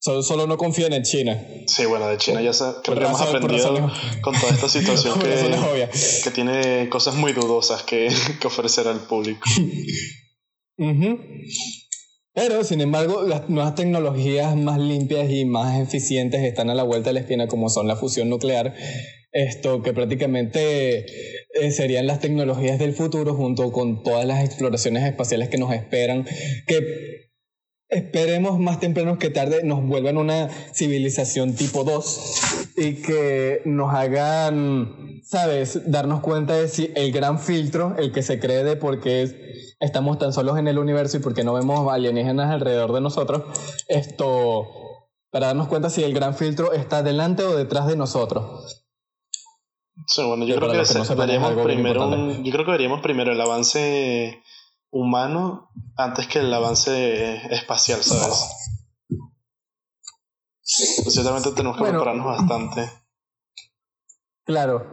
[0.00, 1.44] Solo, no confíen en China.
[1.66, 2.52] Sí, bueno, de China ya
[2.84, 3.90] creo que hemos aprendido
[4.22, 5.88] con toda esta situación que,
[6.22, 8.08] que, tiene cosas muy dudosas que,
[8.40, 9.40] que ofrecer al público.
[12.38, 17.10] Pero, sin embargo, las nuevas tecnologías más limpias y más eficientes están a la vuelta
[17.10, 18.76] de la esquina, como son la fusión nuclear,
[19.32, 21.06] esto que prácticamente
[21.54, 26.26] eh, serían las tecnologías del futuro junto con todas las exploraciones espaciales que nos esperan,
[26.66, 27.28] que
[27.88, 35.22] esperemos más temprano que tarde nos vuelvan una civilización tipo 2 y que nos hagan,
[35.24, 39.30] sabes, darnos cuenta de si el gran filtro, el que se cree de por qué
[39.80, 43.42] estamos tan solos en el universo y por qué no vemos alienígenas alrededor de nosotros,
[43.88, 44.66] esto,
[45.30, 48.87] para darnos cuenta si el gran filtro está delante o detrás de nosotros
[50.26, 52.10] bueno, yo creo que, veríamos primero
[52.42, 54.42] yo creo que veríamos primero el avance
[54.90, 58.78] humano antes que el avance espacial, ¿sabes?
[61.02, 62.90] Pues ciertamente tenemos que prepararnos bastante.
[64.44, 64.86] Claro.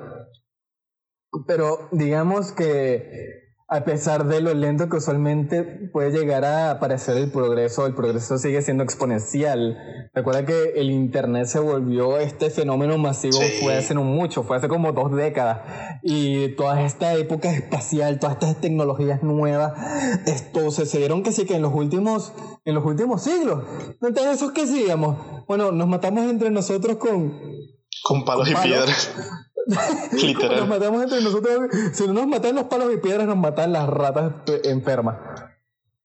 [1.48, 3.45] Pero digamos que
[3.76, 8.38] a pesar de lo lento que usualmente puede llegar a aparecer el progreso, el progreso
[8.38, 10.10] sigue siendo exponencial.
[10.14, 14.68] Recuerda que el Internet se volvió este fenómeno masivo fue hace no mucho, fue hace
[14.68, 15.60] como dos décadas.
[16.04, 19.74] Y toda esta época espacial, todas estas tecnologías nuevas,
[20.26, 22.34] esto se dieron que sí que en los últimos,
[22.64, 23.64] en los últimos siglos.
[24.02, 25.18] Entonces, ¿eso qué sigamos?
[25.48, 27.34] Bueno, nos matamos entre nosotros con...
[28.04, 29.12] Con palos, y piedras.
[30.12, 30.60] Literal.
[30.60, 31.70] Nos matamos entre nosotros.
[31.94, 35.18] Si no nos matan los palos y piedras, nos matan las ratas enfermas.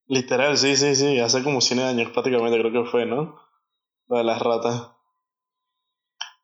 [0.07, 1.19] Literal, sí, sí, sí.
[1.19, 3.35] Hace como 100 años prácticamente creo que fue, ¿no?
[4.07, 4.89] Lo de las ratas.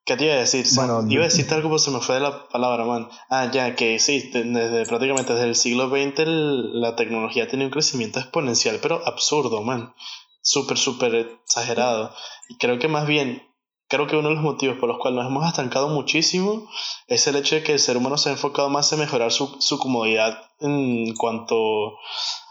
[0.06, 0.66] ¿Qué te iba a decir?
[0.76, 3.10] Bueno, iba a decirte algo, pero se me fue de la palabra, man.
[3.30, 8.20] Ah, ya, que sí, desde, prácticamente desde el siglo XX la tecnología tiene un crecimiento
[8.20, 9.94] exponencial, pero absurdo, man.
[10.42, 12.14] Súper, súper exagerado.
[12.48, 13.44] Y creo que más bien
[13.90, 16.68] Creo que uno de los motivos por los cuales nos hemos estancado muchísimo
[17.08, 19.56] es el hecho de que el ser humano se ha enfocado más en mejorar su,
[19.60, 21.96] su comodidad en cuanto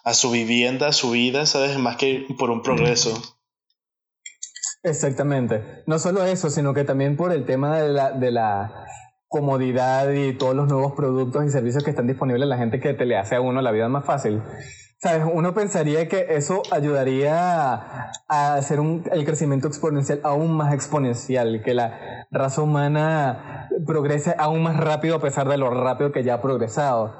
[0.04, 1.78] a su vivienda, a su vida, ¿sabes?
[1.78, 3.20] Más que por un progreso.
[4.82, 5.82] Exactamente.
[5.86, 8.86] No solo eso, sino que también por el tema de la, de la
[9.28, 13.04] comodidad y todos los nuevos productos y servicios que están disponibles, la gente que te
[13.04, 14.42] le hace a uno la vida más fácil.
[14.98, 15.26] ¿Sabes?
[15.30, 21.74] Uno pensaría que eso ayudaría a hacer un, el crecimiento exponencial aún más exponencial, que
[21.74, 26.42] la raza humana progrese aún más rápido a pesar de lo rápido que ya ha
[26.42, 27.14] progresado.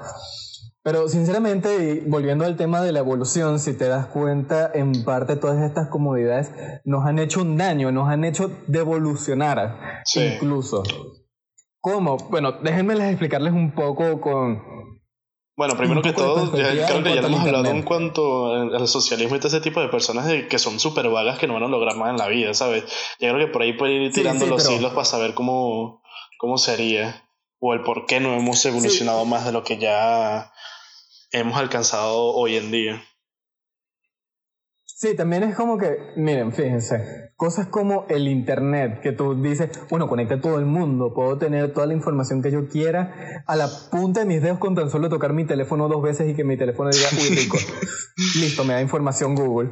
[0.83, 5.61] Pero sinceramente, volviendo al tema de la evolución, si te das cuenta, en parte todas
[5.61, 6.53] estas comodidades
[6.85, 10.85] nos han hecho un daño, nos han hecho devolucionar incluso.
[11.81, 12.17] ¿Cómo?
[12.31, 14.76] Bueno, déjenme explicarles un poco con...
[15.57, 19.39] Bueno, primero que todo, creo que ya lo hemos hablado en cuanto al socialismo y
[19.39, 22.11] todo ese tipo de personas que son súper vagas que no van a lograr más
[22.11, 22.85] en la vida, ¿sabes?
[23.19, 26.03] Yo creo que por ahí puede ir tirando los hilos para saber cómo,
[26.39, 27.27] cómo sería
[27.59, 30.53] o el por qué no hemos evolucionado más de lo que ya
[31.33, 33.03] hemos alcanzado hoy en día.
[34.99, 40.09] Sí, también es como que, miren, fíjense, cosas como el Internet, que tú dices, bueno,
[40.09, 43.69] conecta a todo el mundo, puedo tener toda la información que yo quiera a la
[43.91, 46.57] punta de mis dedos con tan solo tocar mi teléfono dos veces y que mi
[46.57, 47.59] teléfono diga, uy, rico.
[48.41, 49.69] Listo, me da información Google.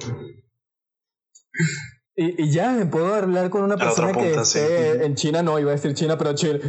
[2.17, 5.75] Y, y, ya puedo hablar con una persona que esté en China, no, iba a
[5.75, 6.61] decir China, pero China,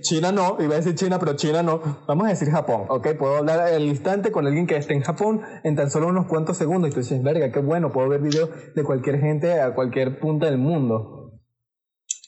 [0.00, 2.04] China no, iba a decir China, pero China no.
[2.06, 3.08] Vamos a decir Japón, ¿ok?
[3.18, 6.56] Puedo hablar al instante con alguien que esté en Japón en tan solo unos cuantos
[6.56, 6.90] segundos.
[6.90, 10.46] Y tú dices, verga, qué bueno, puedo ver videos de cualquier gente a cualquier punta
[10.46, 11.40] del mundo.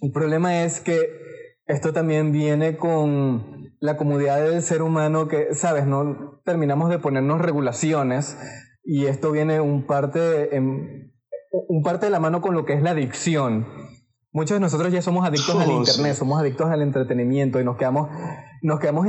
[0.01, 0.99] El problema es que
[1.67, 7.41] esto también viene con la comodidad del ser humano que, sabes, no terminamos de ponernos
[7.41, 8.37] regulaciones
[8.85, 11.12] y esto viene un parte en
[11.53, 13.67] un parte de la mano con lo que es la adicción.
[14.33, 18.09] Muchos de nosotros ya somos adictos al internet, somos adictos al entretenimiento y nos quedamos,
[18.63, 19.07] nos quedamos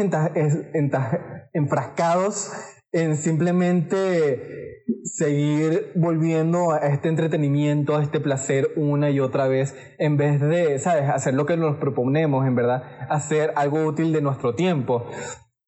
[1.53, 2.51] enfrascados
[2.91, 10.17] en simplemente seguir volviendo a este entretenimiento, a este placer una y otra vez, en
[10.17, 14.55] vez de, ¿sabes?, hacer lo que nos proponemos, en verdad, hacer algo útil de nuestro
[14.55, 15.05] tiempo.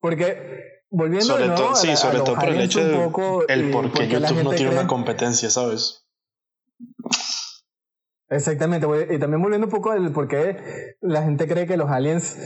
[0.01, 3.05] Porque volviendo sobre a, todo, sí, sobre todo por el hecho de
[3.47, 6.04] el por qué YouTube no tiene una competencia, ¿sabes?
[8.29, 12.37] Exactamente, y también volviendo un poco al por qué la gente cree que los aliens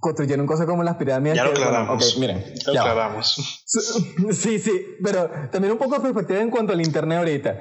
[0.00, 1.36] construyeron cosas como las pirámides.
[1.36, 2.18] Ya lo aclaramos.
[2.18, 3.64] miren, ya lo aclaramos.
[4.32, 7.58] Sí, sí, pero también un poco de perspectiva en cuanto al internet ahorita.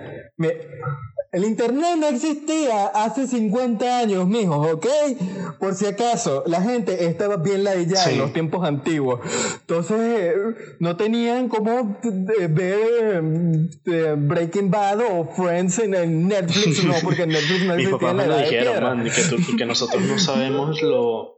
[1.31, 4.87] El internet no existía hace 50 años, mijos, ¿ok?
[5.59, 9.19] Por si acaso, la gente estaba bien ladillada en los tiempos antiguos.
[9.59, 10.35] Entonces,
[10.79, 11.99] no tenían como
[12.49, 13.23] ver
[13.85, 18.43] eh, Breaking Bad o Friends en Netflix, no, porque Netflix no existía en la me
[18.43, 21.37] dijeron, man, que, que nosotros no sabemos lo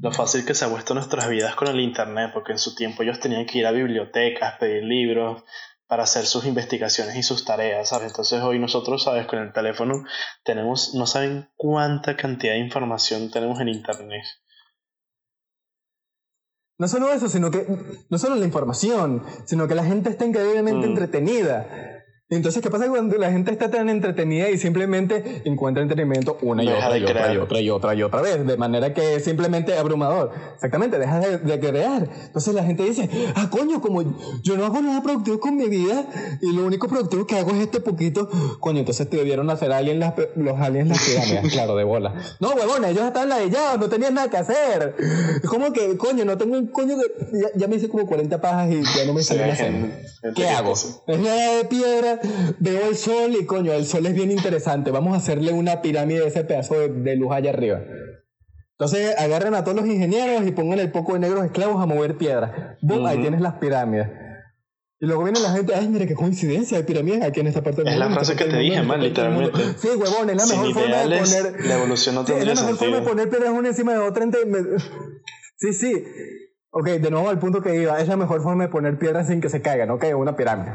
[0.00, 3.02] lo fácil que se ha puesto nuestras vidas con el Internet, porque en su tiempo
[3.02, 5.44] ellos tenían que ir a bibliotecas, pedir libros
[5.88, 8.08] para hacer sus investigaciones y sus tareas, ¿sabes?
[8.08, 9.26] Entonces hoy nosotros, ¿sabes?
[9.26, 10.04] Con el teléfono
[10.44, 14.24] tenemos, no saben cuánta cantidad de información tenemos en Internet.
[16.78, 17.66] No solo eso, sino que,
[18.08, 20.90] no solo la información, sino que la gente está increíblemente mm.
[20.90, 21.97] entretenida.
[22.30, 26.68] Entonces, ¿qué pasa cuando la gente está tan entretenida y simplemente encuentra entretenimiento una y
[26.68, 28.46] otra y otra, y otra y otra y otra vez?
[28.46, 30.32] De manera que es simplemente abrumador.
[30.54, 32.06] Exactamente, deja de, crear.
[32.26, 34.02] Entonces la gente dice, ah, coño, como
[34.42, 36.06] yo no hago nada productivo con mi vida
[36.42, 38.28] y lo único productivo que hago es este poquito,
[38.60, 42.14] coño, entonces te debieron hacer alguien las, los aliens las pirámides, claro, de bola.
[42.40, 44.96] No, huevón, ellos estaban ladillados, no tenían nada que hacer.
[45.42, 47.04] Es como que, coño, no tengo un coño de...
[47.56, 50.04] Ya, me hice como 40 pajas y ya no me salen a hacer.
[50.34, 50.74] ¿Qué hago?
[50.74, 52.17] Es nada de piedra
[52.58, 54.90] veo el sol y coño, el sol es bien interesante.
[54.90, 57.80] Vamos a hacerle una pirámide de ese pedazo de, luz allá arriba.
[58.72, 62.16] Entonces agarren a todos los ingenieros y pongan el poco de negros esclavos a mover
[62.16, 62.76] piedras.
[63.06, 64.08] Ahí tienes las pirámides.
[65.00, 67.82] Y luego viene la gente, ay, mire qué coincidencia, hay pirámides aquí en esta parte
[67.82, 68.04] del mundo.
[68.04, 69.58] Es la frase que te dije, man, literalmente.
[69.76, 71.66] Sí, huevón, es la mejor forma de poner.
[71.66, 74.26] La evolución no Es la mejor forma de poner piedras una encima de otra.
[75.56, 76.04] Sí, sí.
[76.70, 79.40] Ok, de nuevo al punto que iba, es la mejor forma de poner piedras sin
[79.40, 80.72] que se caigan, ok, una pirámide.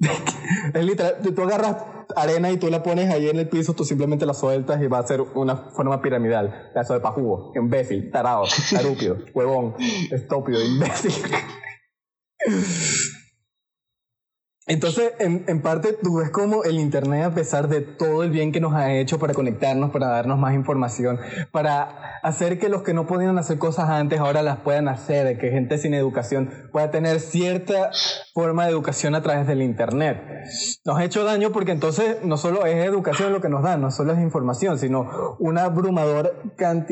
[0.74, 1.76] es literal, tú agarras
[2.16, 4.98] arena y tú la pones ahí en el piso, tú simplemente la sueltas y va
[4.98, 6.70] a ser una forma piramidal.
[6.74, 9.74] Caso de pajugo, imbécil, tarado, tarúpido, huevón,
[10.10, 11.12] estúpido, imbécil.
[14.68, 18.52] Entonces, en, en, parte, tú ves como el Internet, a pesar de todo el bien
[18.52, 21.18] que nos ha hecho para conectarnos, para darnos más información,
[21.50, 25.50] para hacer que los que no podían hacer cosas antes ahora las puedan hacer, que
[25.50, 27.90] gente sin educación pueda tener cierta
[28.34, 30.22] forma de educación a través del Internet.
[30.84, 33.90] Nos ha hecho daño porque entonces no solo es educación lo que nos da, no
[33.90, 36.30] solo es información, sino una abrumadora,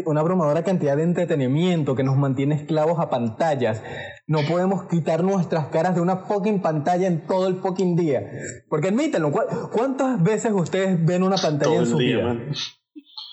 [0.06, 3.82] una abrumadora cantidad de entretenimiento que nos mantiene esclavos a pantallas.
[4.28, 8.28] No podemos quitar nuestras caras de una fucking pantalla en todo el fucking día.
[8.68, 9.30] Porque admítanlo,
[9.72, 12.36] ¿cuántas veces ustedes ven una pantalla en su vida?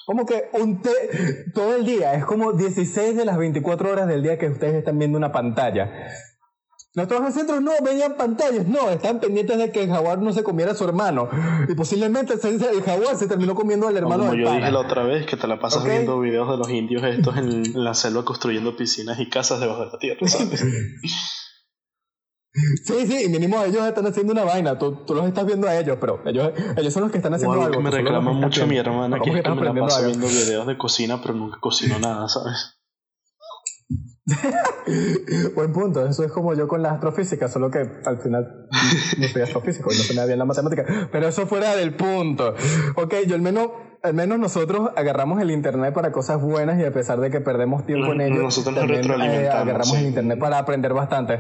[0.05, 0.81] Como que un
[1.53, 4.99] todo el día, es como 16 de las 24 horas del día que ustedes están
[4.99, 5.91] viendo una pantalla.
[6.95, 10.73] Nuestros centros no veían pantallas, no, están pendientes de que el jaguar no se comiera
[10.73, 11.27] a su hermano.
[11.67, 15.25] Y posiblemente el jaguar se terminó comiendo al hermano Como yo dije la otra vez,
[15.25, 19.19] que te la pasas viendo videos de los indios estos en la selva construyendo piscinas
[19.19, 20.63] y casas debajo de la tierra, ¿sabes?
[22.85, 25.97] Sí, sí, mínimo ellos están haciendo una vaina, tú, tú los estás viendo a ellos,
[25.99, 27.81] pero ellos, ellos son los que están haciendo algo.
[27.81, 31.19] me reclama mucho mi hermana que, que, que me la paso viendo videos de cocina,
[31.19, 32.82] pero nunca cocino nada, ¿sabes?
[35.55, 38.67] Buen punto, eso es como yo con la astrofísica, solo que al final
[39.17, 41.95] no soy astrofísico y no se me da bien la matemática, pero eso fuera del
[41.95, 42.55] punto.
[42.95, 43.69] Ok, yo al menos,
[44.01, 47.85] al menos nosotros agarramos el internet para cosas buenas y a pesar de que perdemos
[47.85, 51.39] tiempo en ello, nosotros también, eh, agarramos el internet para aprender bastante.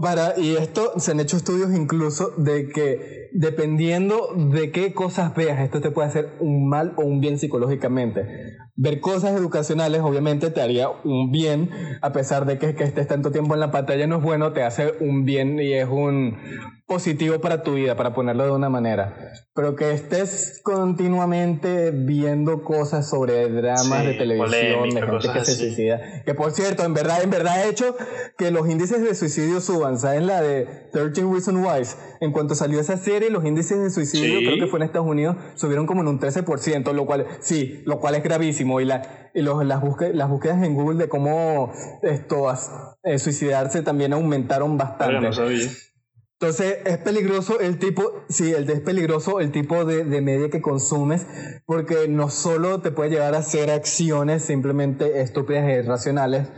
[0.00, 5.60] Para, y esto se han hecho estudios incluso de que dependiendo de qué cosas veas,
[5.60, 8.56] esto te puede hacer un mal o un bien psicológicamente.
[8.74, 11.70] Ver cosas educacionales obviamente te haría un bien,
[12.00, 14.94] a pesar de que, estés tanto tiempo en la pantalla no es bueno, te hace
[15.00, 16.38] un bien y es un
[16.86, 19.32] positivo para tu vida, para ponerlo de una manera.
[19.54, 26.22] Pero que estés continuamente viendo cosas sobre dramas de televisión, de gente que se suicida.
[26.24, 27.96] Que por cierto, en verdad, en verdad ha hecho
[28.36, 29.98] que los índices de suicidio suban.
[29.98, 31.82] ¿Sabes la de 13 Reasons Why?
[32.20, 35.36] En cuanto salió esa serie, los índices de suicidio, creo que fue en Estados Unidos,
[35.54, 38.80] subieron como en un 13%, lo cual, sí, lo cual es gravísimo.
[38.80, 41.72] Y, la, y los, las, búsquedas, las búsquedas en Google de cómo
[42.02, 42.52] esto,
[43.02, 45.20] eh, suicidarse también aumentaron bastante.
[45.20, 45.68] no sabía.
[46.42, 50.60] Entonces es peligroso el tipo, sí, el es peligroso el tipo de, de, media que
[50.60, 51.24] consumes,
[51.66, 56.48] porque no solo te puede llevar a hacer acciones simplemente estúpidas e irracionales,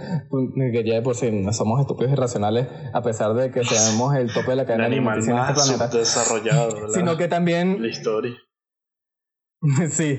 [0.73, 4.17] que ya de por sí no somos estúpidos e irracionales, a pesar de que seamos
[4.17, 5.89] el tope de la cadena alimenticia en este planeta.
[5.89, 8.33] desarrollado, sino que también la historia.
[9.91, 10.19] sí,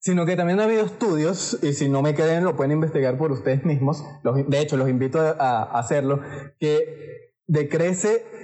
[0.00, 3.30] sino que también ha habido estudios, y si no me creen lo pueden investigar por
[3.30, 6.20] ustedes mismos, los, de hecho los invito a, a hacerlo,
[6.58, 8.41] que decrece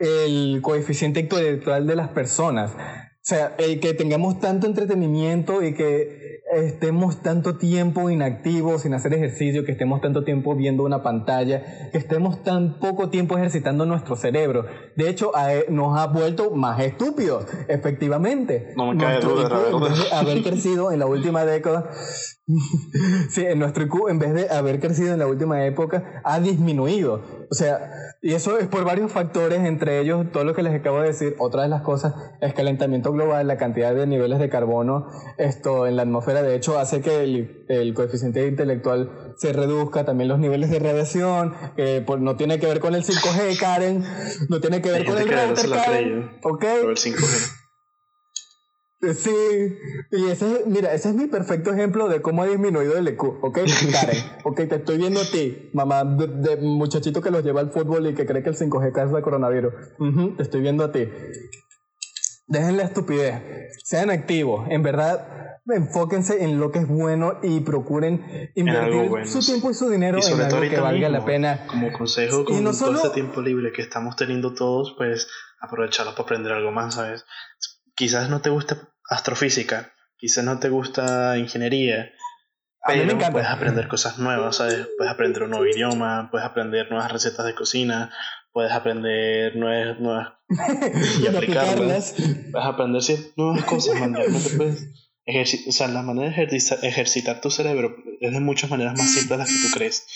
[0.00, 2.72] el coeficiente intelectual de las personas.
[2.74, 9.14] O sea, el que tengamos tanto entretenimiento y que estemos tanto tiempo inactivos sin hacer
[9.14, 14.16] ejercicio, que estemos tanto tiempo viendo una pantalla, que estemos tan poco tiempo ejercitando nuestro
[14.16, 14.66] cerebro.
[14.96, 15.32] De hecho,
[15.68, 18.72] nos ha vuelto más estúpidos, efectivamente.
[18.76, 21.90] No me cae de haber crecido en la última década,
[23.30, 27.22] sí, en nuestro IQ, en vez de haber crecido en la última época, ha disminuido.
[27.50, 27.90] O sea,
[28.22, 31.36] y eso es por varios factores, entre ellos todo lo que les acabo de decir.
[31.38, 35.06] Otra de las cosas es calentamiento global, la cantidad de niveles de carbono
[35.38, 40.04] esto en la atmósfera, de hecho, hace que el, el coeficiente intelectual se reduzca.
[40.04, 44.04] También los niveles de radiación, que no tiene que ver con el 5G, Karen,
[44.48, 46.38] no tiene que ver con el router, Karen.
[46.42, 46.64] ¿Ok?
[46.64, 47.60] el 5G.
[49.14, 49.78] Sí,
[50.10, 53.42] y ese es, mira, ese es mi perfecto ejemplo de cómo ha disminuido el EQ,
[53.42, 53.60] ¿ok?
[53.92, 58.08] Karen, ok, te estoy viendo a ti, mamá de, muchachito que los lleva al fútbol
[58.08, 59.72] y que cree que el 5G causa coronavirus.
[60.36, 61.08] te estoy viendo a ti.
[62.50, 68.50] Dejen la estupidez, sean activos, en verdad, enfóquense en lo que es bueno y procuren
[68.56, 71.64] invertir su tiempo y su dinero en algo que valga la pena.
[71.68, 75.28] Como consejo, con todo este tiempo libre que estamos teniendo todos, pues
[75.60, 77.24] aprovecharlo para aprender algo más, ¿sabes?
[77.94, 78.78] Quizás no te gusta
[79.08, 82.10] astrofísica, quizás no te gusta ingeniería,
[82.84, 84.88] pero puedes aprender cosas nuevas, ¿sabes?
[84.98, 88.10] Puedes aprender un nuevo idioma, puedes aprender nuevas recetas de cocina,
[88.52, 90.32] puedes aprender nuevas, nuevas
[91.22, 92.14] y aplicarlas,
[92.52, 93.02] puedes aprender
[93.36, 94.14] nuevas cosas, man.
[94.56, 94.92] puedes
[95.24, 99.30] ejercitar, o sea, la manera de ejercitar, tu cerebro es de muchas maneras más simples
[99.30, 100.06] de las que tú crees.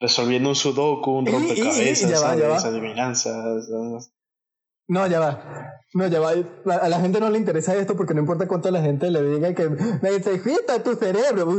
[0.00, 3.68] Resolviendo un sudoku, un rompecabezas, ya adivinanzas.
[4.88, 5.80] No, ya va.
[5.94, 6.32] No, ya va.
[6.80, 9.54] A la gente no le interesa esto porque no importa cuánto la gente le diga
[9.54, 11.52] que me ejercita tu cerebro.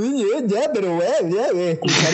[0.45, 2.13] Ya, pero bueno, ya, escuchar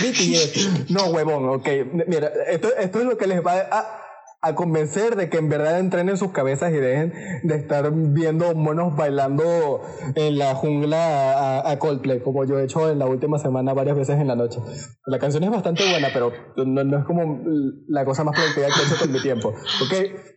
[0.90, 1.68] No, huevón, ok.
[2.08, 4.01] Mira, esto, esto es lo que les va a
[4.44, 7.14] a convencer de que en verdad entrenen sus cabezas y dejen
[7.44, 9.82] de estar viendo monos bailando
[10.16, 14.20] en la jungla a, Coldplay, como yo he hecho en la última semana varias veces
[14.20, 14.60] en la noche.
[15.06, 16.32] La canción es bastante buena, pero
[16.66, 17.44] no, es como
[17.88, 19.50] la cosa más productiva que he hecho con mi tiempo.
[19.50, 19.94] ¿Ok?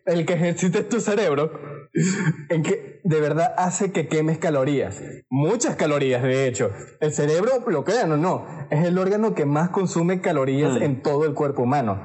[0.06, 1.50] El que ejercites tu cerebro,
[2.50, 5.02] en que de verdad hace que quemes calorías.
[5.30, 6.70] Muchas calorías, de hecho.
[7.00, 10.82] El cerebro, lo crean o no, es el órgano que más consume calorías mm.
[10.82, 12.02] en todo el cuerpo humano.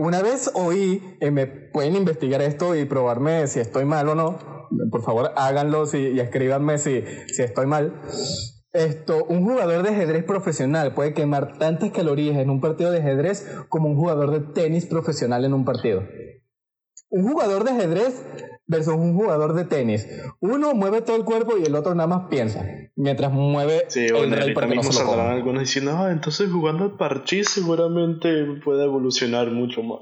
[0.00, 4.38] Una vez oí, me pueden investigar esto y probarme si estoy mal o no.
[4.90, 8.00] Por favor, háganlo y escríbanme si, si estoy mal.
[8.72, 13.46] Esto, un jugador de ajedrez profesional puede quemar tantas calorías en un partido de ajedrez
[13.68, 16.02] como un jugador de tenis profesional en un partido.
[17.10, 18.24] Un jugador de ajedrez
[18.66, 20.06] versus un jugador de tenis.
[20.38, 22.64] Uno mueve todo el cuerpo y el otro nada más piensa.
[22.94, 27.48] Mientras mueve sí, bueno, el rey mismo no algunos diciendo, ah, entonces jugando al parchís
[27.50, 30.00] seguramente puede evolucionar mucho más.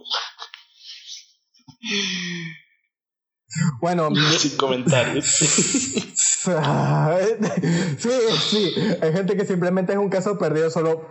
[3.80, 5.24] Bueno, sin comentarios.
[5.26, 6.50] sí,
[8.50, 11.09] sí, hay gente que simplemente es un caso perdido solo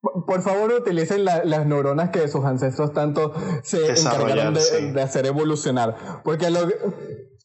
[0.00, 6.22] por favor, utilicen las neuronas que sus ancestros tanto se encargaron de, hacer evolucionar.
[6.24, 6.60] Porque lo,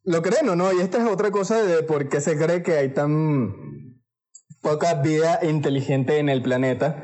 [0.03, 2.77] lo creen o no, y esta es otra cosa de por qué se cree que
[2.77, 3.53] hay tan
[4.61, 7.03] poca vida inteligente en el planeta.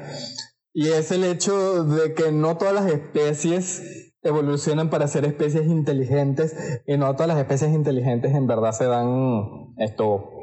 [0.74, 6.56] Y es el hecho de que no todas las especies evolucionan para ser especies inteligentes
[6.88, 10.41] y no todas las especies inteligentes en verdad se dan esto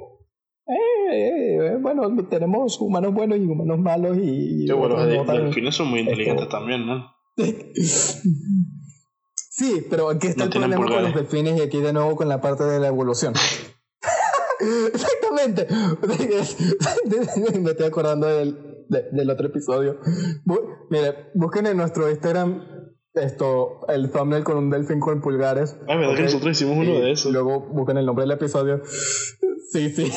[1.11, 4.71] eh, bueno, tenemos humanos buenos y humanos malos y...
[4.73, 7.13] bueno, los delfines son muy inteligentes también, ¿no?
[9.35, 12.41] sí, pero aquí está el problema con los delfines y aquí de nuevo con la
[12.41, 13.35] parte de la evolución.
[14.93, 15.67] Exactamente.
[17.61, 20.01] Me estoy acordando del, del otro episodio.
[20.91, 22.79] mire, busquen en nuestro Instagram
[23.15, 25.77] esto, el thumbnail con un delfín con pulgares.
[25.89, 27.33] Ah, verdad que nosotros hicimos uno de esos.
[27.33, 28.83] Luego busquen el nombre del episodio.
[29.73, 30.13] Sí, sí.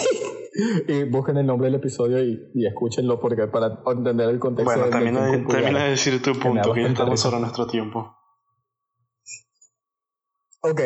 [0.87, 4.73] Y busquen el nombre del episodio y, y escúchenlo porque para entender el contexto.
[4.73, 8.17] Bueno, también termina de decir tu punto, que, ya estamos sobre nuestro tiempo.
[10.63, 10.81] Ok.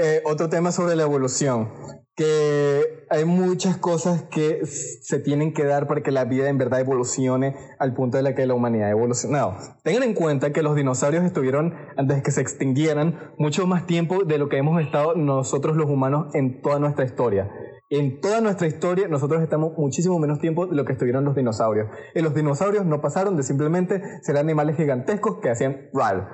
[0.00, 1.72] Eh, otro tema sobre la evolución
[2.18, 6.80] que hay muchas cosas que se tienen que dar para que la vida en verdad
[6.80, 9.56] evolucione al punto de la que la humanidad ha evolucionado.
[9.84, 14.24] Tengan en cuenta que los dinosaurios estuvieron, antes de que se extinguieran, mucho más tiempo
[14.24, 17.48] de lo que hemos estado nosotros los humanos en toda nuestra historia.
[17.90, 21.88] En toda nuestra historia nosotros estamos muchísimo menos tiempo de lo que estuvieron los dinosaurios.
[22.14, 26.28] Y los dinosaurios no pasaron de simplemente ser animales gigantescos que hacían RAL.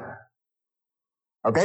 [1.45, 1.59] ¿Ok?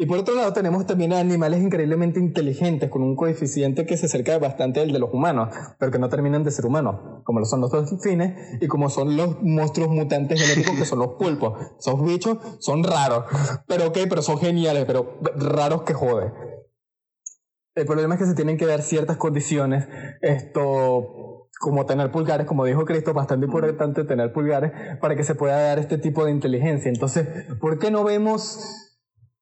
[0.00, 4.38] Y por otro lado tenemos también animales increíblemente inteligentes con un coeficiente que se acerca
[4.38, 7.60] bastante al de los humanos, pero que no terminan de ser humanos, como lo son
[7.62, 11.58] los delfines y como son los monstruos mutantes genéticos que son los pulpos.
[11.80, 13.24] Esos bichos son raros,
[13.66, 16.47] pero ok, pero son geniales, pero raros que jode.
[17.78, 19.86] El problema es que se tienen que dar ciertas condiciones,
[20.20, 25.60] esto como tener pulgares, como dijo Cristo, bastante importante tener pulgares para que se pueda
[25.60, 26.88] dar este tipo de inteligencia.
[26.88, 27.28] Entonces,
[27.60, 28.98] ¿por qué no vemos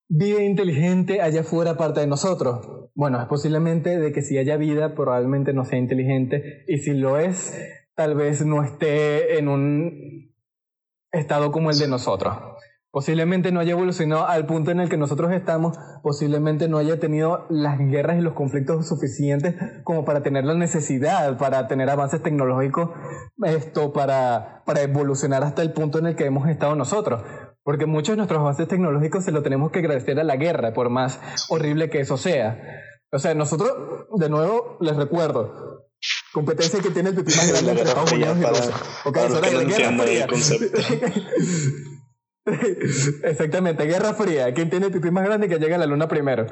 [0.09, 2.91] vida inteligente allá afuera aparte de nosotros?
[2.95, 7.19] Bueno, es posiblemente de que si haya vida, probablemente no sea inteligente, y si lo
[7.19, 7.59] es,
[7.95, 10.35] tal vez no esté en un
[11.11, 12.35] estado como el de nosotros.
[12.97, 17.45] Posiblemente no haya evolucionado al punto en el que nosotros estamos, posiblemente no haya tenido
[17.51, 22.89] las guerras y los conflictos suficientes como para tener la necesidad, para tener avances tecnológicos,
[23.45, 27.23] esto, para, para evolucionar hasta el punto en el que hemos estado nosotros.
[27.63, 30.89] Porque muchos de nuestros avances tecnológicos se lo tenemos que agradecer a la guerra, por
[30.89, 31.21] más
[31.51, 32.59] horrible que eso sea.
[33.13, 33.75] O sea, nosotros,
[34.19, 35.85] de nuevo, les recuerdo,
[36.33, 38.75] competencia que tiene el pipí más grande entre Estados Unidos y Rusia.
[39.05, 40.27] Ok, eso era la guerra fría.
[43.25, 44.55] Exactamente, Guerra Fría.
[44.55, 46.47] ¿Quién tiene el pipí más grande que llega a la luna primero?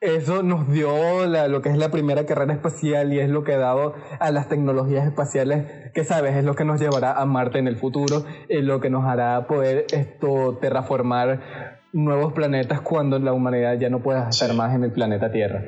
[0.00, 3.58] Eso nos dio lo que es la primera carrera espacial y es lo que ha
[3.58, 7.66] dado a las tecnologías espaciales, que sabes, es lo que nos llevará a Marte en
[7.66, 13.78] el futuro, es lo que nos hará poder esto terraformar nuevos planetas cuando la humanidad
[13.78, 15.62] ya no pueda estar más en el planeta Tierra.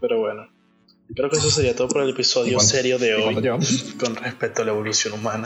[0.00, 0.48] Pero bueno,
[1.14, 3.34] creo que eso sería todo por el episodio serio de hoy
[3.98, 5.44] con respecto a la evolución humana.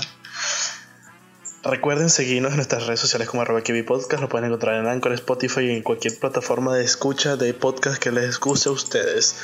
[1.64, 4.20] Recuerden seguirnos en nuestras redes sociales como arroba Podcast.
[4.20, 8.12] Lo pueden encontrar en Anchor, Spotify y en cualquier plataforma de escucha de podcast que
[8.12, 9.36] les guste a ustedes.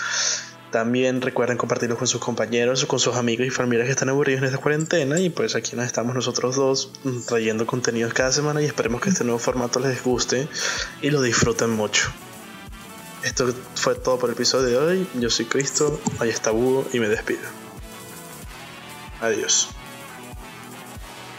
[0.71, 4.49] También recuerden compartirlo con sus compañeros con sus amigos y familiares que están aburridos en
[4.49, 5.19] esta cuarentena.
[5.19, 9.09] Y pues aquí nos estamos nosotros dos mm, trayendo contenidos cada semana y esperemos que
[9.09, 10.47] este nuevo formato les guste
[11.01, 12.11] y lo disfruten mucho.
[13.25, 15.07] Esto fue todo por el episodio de hoy.
[15.15, 17.49] Yo soy Cristo, ahí está Búho y me despido.
[19.23, 19.71] Adiós.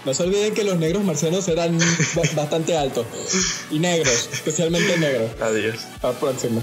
[0.06, 1.78] No se olviden que los negros marcianos eran
[2.36, 3.06] bastante altos.
[3.70, 5.32] Y negros, especialmente negros.
[5.41, 5.76] Adiós.
[5.95, 6.62] Hasta la próxima.